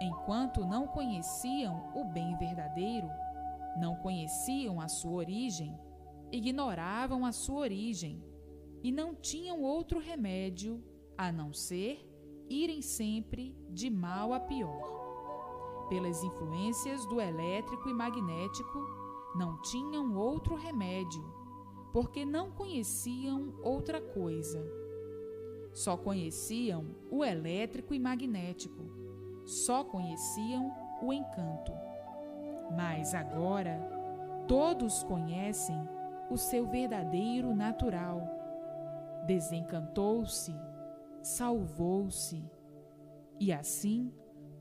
[0.01, 3.10] Enquanto não conheciam o bem verdadeiro,
[3.80, 5.78] não conheciam a sua origem,
[6.32, 8.24] ignoravam a sua origem
[8.82, 10.82] e não tinham outro remédio
[11.20, 11.99] a não ser
[12.49, 15.86] irem sempre de mal a pior.
[15.89, 18.80] Pelas influências do elétrico e magnético,
[19.36, 21.22] não tinham outro remédio,
[21.91, 24.65] porque não conheciam outra coisa.
[25.74, 28.82] Só conheciam o elétrico e magnético,
[29.45, 31.74] só conheciam o encanto.
[32.78, 33.78] Mas agora,
[34.47, 35.78] todos conhecem
[36.32, 38.22] o seu verdadeiro natural.
[39.26, 40.55] Desencantou-se
[41.22, 42.43] salvou-se.
[43.39, 44.11] E assim,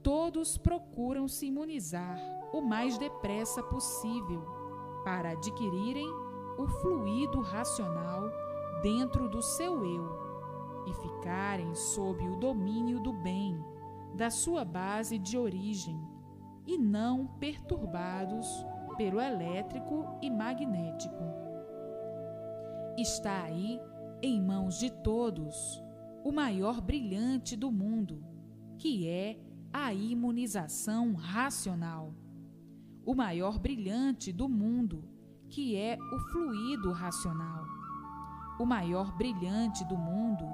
[0.03, 2.19] todos procuram se imunizar
[2.53, 4.45] o mais depressa possível
[5.05, 6.09] para adquirirem
[6.59, 8.31] o fluido racional
[8.83, 10.29] dentro do seu eu
[10.87, 13.63] e ficarem sob o domínio do bem,
[14.15, 16.01] da sua base de origem,
[16.67, 18.47] e não perturbados
[18.97, 21.25] pelo elétrico e magnético.
[22.97, 23.81] Está aí,
[24.21, 25.83] em mãos de todos,
[26.25, 28.25] o maior brilhante do mundo,
[28.79, 29.39] que é
[29.73, 32.15] a imunização racional.
[33.05, 35.05] O maior brilhante do mundo,
[35.49, 37.65] que é o fluido racional.
[38.59, 40.45] O maior brilhante do mundo,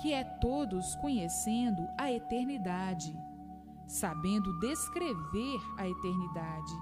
[0.00, 3.12] que é todos conhecendo a eternidade,
[3.86, 6.74] sabendo descrever a eternidade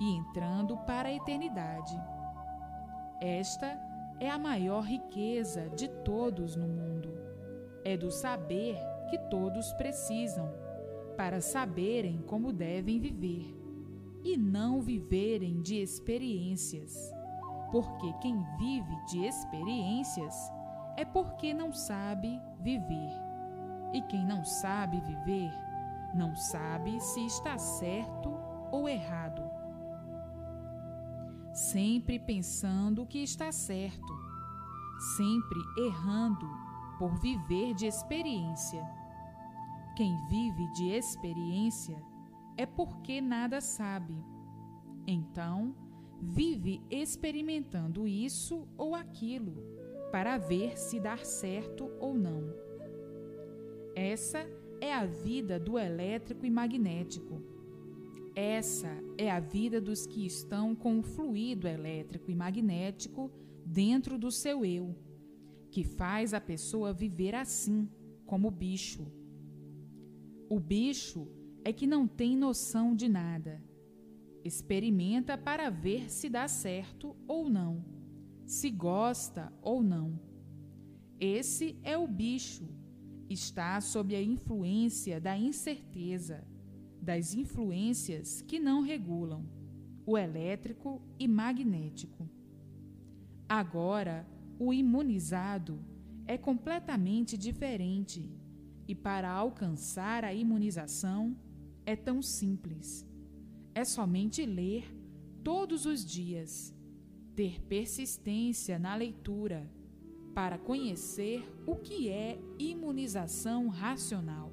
[0.00, 1.96] e entrando para a eternidade.
[3.20, 3.78] Esta
[4.20, 7.23] é a maior riqueza de todos no mundo
[7.84, 8.76] é do saber
[9.10, 10.50] que todos precisam
[11.16, 13.54] para saberem como devem viver
[14.24, 17.12] e não viverem de experiências.
[17.70, 20.34] Porque quem vive de experiências
[20.96, 23.12] é porque não sabe viver.
[23.92, 25.52] E quem não sabe viver
[26.14, 28.32] não sabe se está certo
[28.72, 29.42] ou errado.
[31.52, 34.12] Sempre pensando que está certo,
[35.16, 36.63] sempre errando
[36.98, 38.84] por viver de experiência.
[39.96, 41.96] Quem vive de experiência
[42.56, 44.14] é porque nada sabe.
[45.06, 45.74] Então,
[46.20, 49.54] vive experimentando isso ou aquilo
[50.10, 52.54] para ver se dá certo ou não.
[53.94, 54.46] Essa
[54.80, 57.42] é a vida do elétrico e magnético.
[58.34, 63.30] Essa é a vida dos que estão com o fluido elétrico e magnético
[63.64, 64.94] dentro do seu eu,
[65.74, 67.88] que faz a pessoa viver assim,
[68.24, 69.10] como bicho.
[70.48, 71.26] O bicho
[71.64, 73.60] é que não tem noção de nada.
[74.44, 77.84] Experimenta para ver se dá certo ou não,
[78.46, 80.20] se gosta ou não.
[81.18, 82.68] Esse é o bicho.
[83.28, 86.46] Está sob a influência da incerteza
[87.02, 89.44] das influências que não regulam,
[90.06, 92.30] o elétrico e magnético.
[93.48, 94.24] Agora,
[94.58, 95.78] o imunizado
[96.26, 98.30] é completamente diferente
[98.86, 101.36] e para alcançar a imunização
[101.84, 103.06] é tão simples.
[103.74, 104.84] É somente ler
[105.42, 106.74] todos os dias,
[107.34, 109.70] ter persistência na leitura
[110.34, 114.52] para conhecer o que é imunização racional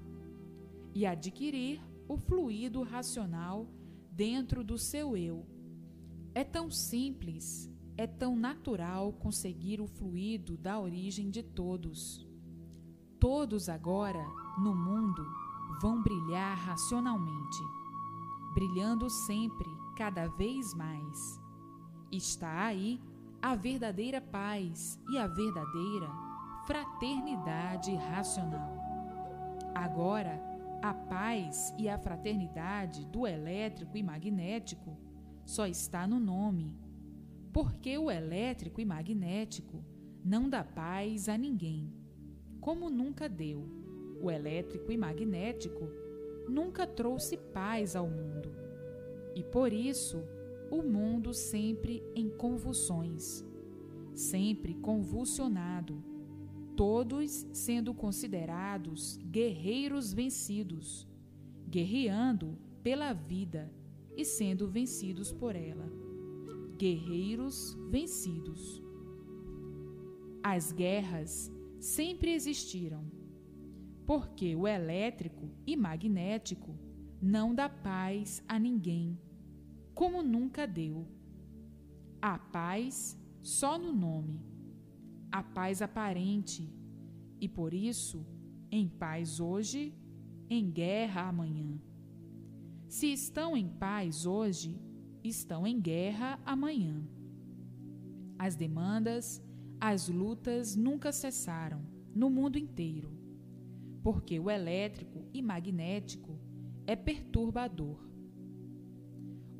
[0.93, 3.67] e adquirir o fluido racional
[4.11, 5.45] dentro do seu eu.
[6.35, 7.70] É tão simples,
[8.01, 12.27] é tão natural conseguir o fluido da origem de todos.
[13.19, 14.25] Todos agora,
[14.57, 15.23] no mundo,
[15.79, 17.59] vão brilhar racionalmente,
[18.55, 21.39] brilhando sempre, cada vez mais.
[22.11, 22.99] Está aí
[23.39, 26.09] a verdadeira paz e a verdadeira
[26.65, 28.77] fraternidade racional.
[29.75, 30.41] Agora,
[30.81, 34.97] a paz e a fraternidade do elétrico e magnético
[35.45, 36.80] só está no nome,
[37.51, 39.83] porque o elétrico e magnético
[40.23, 41.91] não dá paz a ninguém,
[42.59, 43.67] como nunca deu.
[44.21, 45.89] O elétrico e magnético
[46.47, 48.51] nunca trouxe paz ao mundo.
[49.35, 50.23] E por isso,
[50.69, 53.43] o mundo sempre em convulsões,
[54.13, 56.11] sempre convulsionado
[56.75, 61.07] todos sendo considerados guerreiros vencidos,
[61.67, 63.71] guerreando pela vida
[64.17, 66.00] e sendo vencidos por ela.
[66.81, 68.81] Guerreiros vencidos.
[70.41, 73.05] As guerras sempre existiram,
[74.03, 76.75] porque o elétrico e magnético
[77.21, 79.15] não dá paz a ninguém,
[79.93, 81.07] como nunca deu.
[82.19, 84.43] A paz só no nome
[85.31, 86.67] a paz aparente,
[87.39, 88.25] e por isso,
[88.71, 89.93] em paz hoje,
[90.49, 91.79] em guerra amanhã.
[92.87, 94.77] Se estão em paz hoje,
[95.23, 97.01] estão em guerra amanhã.
[98.37, 99.41] As demandas,
[99.79, 101.81] as lutas nunca cessaram
[102.13, 103.11] no mundo inteiro,
[104.03, 106.39] porque o elétrico e magnético
[106.87, 108.09] é perturbador.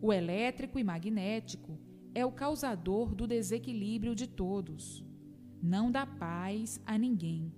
[0.01, 1.79] O elétrico e magnético
[2.13, 5.05] é o causador do desequilíbrio de todos
[5.61, 7.53] não dá paz a ninguém.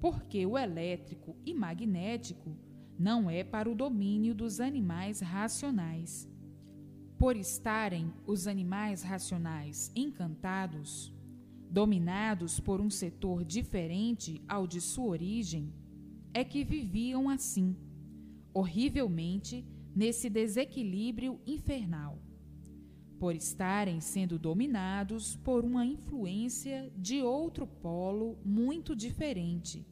[0.00, 2.56] Porque o elétrico e magnético
[2.98, 6.29] não é para o domínio dos animais racionais.
[7.20, 11.12] Por estarem os animais racionais encantados,
[11.70, 15.70] dominados por um setor diferente ao de sua origem,
[16.32, 17.76] é que viviam assim,
[18.54, 22.18] horrivelmente nesse desequilíbrio infernal
[23.18, 29.86] por estarem sendo dominados por uma influência de outro polo muito diferente,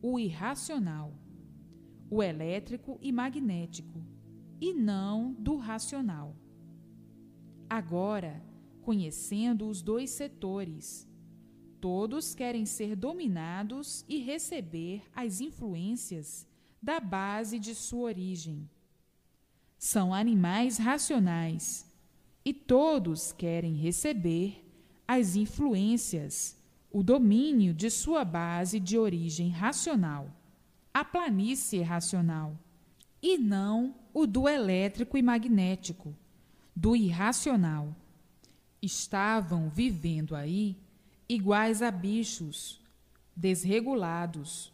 [0.00, 1.12] o irracional,
[2.10, 4.02] o elétrico e magnético,
[4.58, 6.39] e não do racional.
[7.70, 8.42] Agora,
[8.82, 11.08] conhecendo os dois setores,
[11.80, 16.48] todos querem ser dominados e receber as influências
[16.82, 18.68] da base de sua origem.
[19.78, 21.88] São animais racionais
[22.44, 24.68] e todos querem receber
[25.06, 26.56] as influências,
[26.90, 30.28] o domínio de sua base de origem racional,
[30.92, 32.58] a planície racional,
[33.22, 36.16] e não o do elétrico e magnético,
[36.80, 37.94] do irracional.
[38.80, 40.78] Estavam vivendo aí
[41.28, 42.80] iguais a bichos,
[43.36, 44.72] desregulados,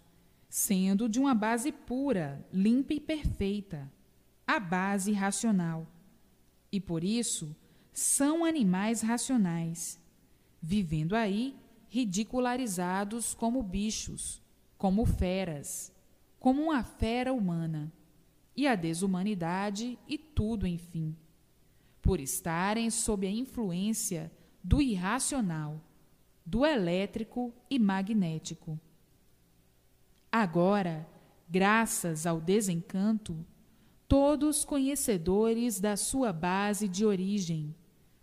[0.49, 3.91] sendo de uma base pura, limpa e perfeita,
[4.47, 5.85] a base racional.
[6.71, 7.57] E por isso
[7.93, 9.99] são animais racionais,
[10.63, 11.57] vivendo aí
[11.89, 14.41] ridicularizados como bichos,
[14.79, 15.93] como feras,
[16.39, 17.93] como uma fera humana,
[18.57, 21.17] e a desumanidade e tudo, enfim,
[22.07, 24.31] por estarem sob a influência
[24.63, 25.83] do irracional,
[26.45, 28.79] do elétrico e magnético.
[30.31, 31.05] Agora,
[31.49, 33.45] graças ao desencanto,
[34.07, 37.75] todos conhecedores da sua base de origem,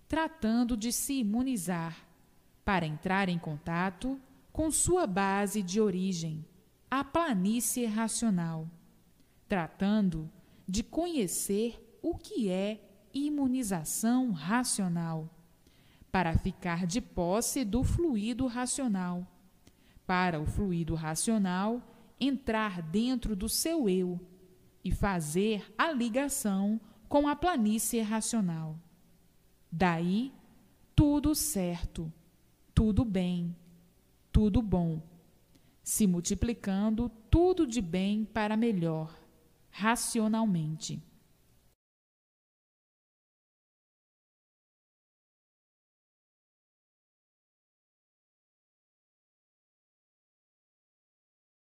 [0.07, 2.07] tratando de se imunizar
[2.63, 4.17] para entrar em contato
[4.53, 6.45] com sua base de origem,
[6.89, 8.65] a planície racional,
[9.49, 10.31] tratando
[10.65, 15.29] de conhecer o que é imunização racional,
[16.11, 19.27] para ficar de posse do fluido racional,
[20.05, 21.81] para o fluido racional
[22.19, 24.19] entrar dentro do seu eu
[24.83, 28.77] e fazer a ligação com a planície racional.
[29.71, 30.31] Daí,
[30.95, 32.11] tudo certo,
[32.73, 33.55] tudo bem,
[34.31, 35.01] tudo bom,
[35.83, 39.15] se multiplicando tudo de bem para melhor,
[39.69, 41.01] racionalmente.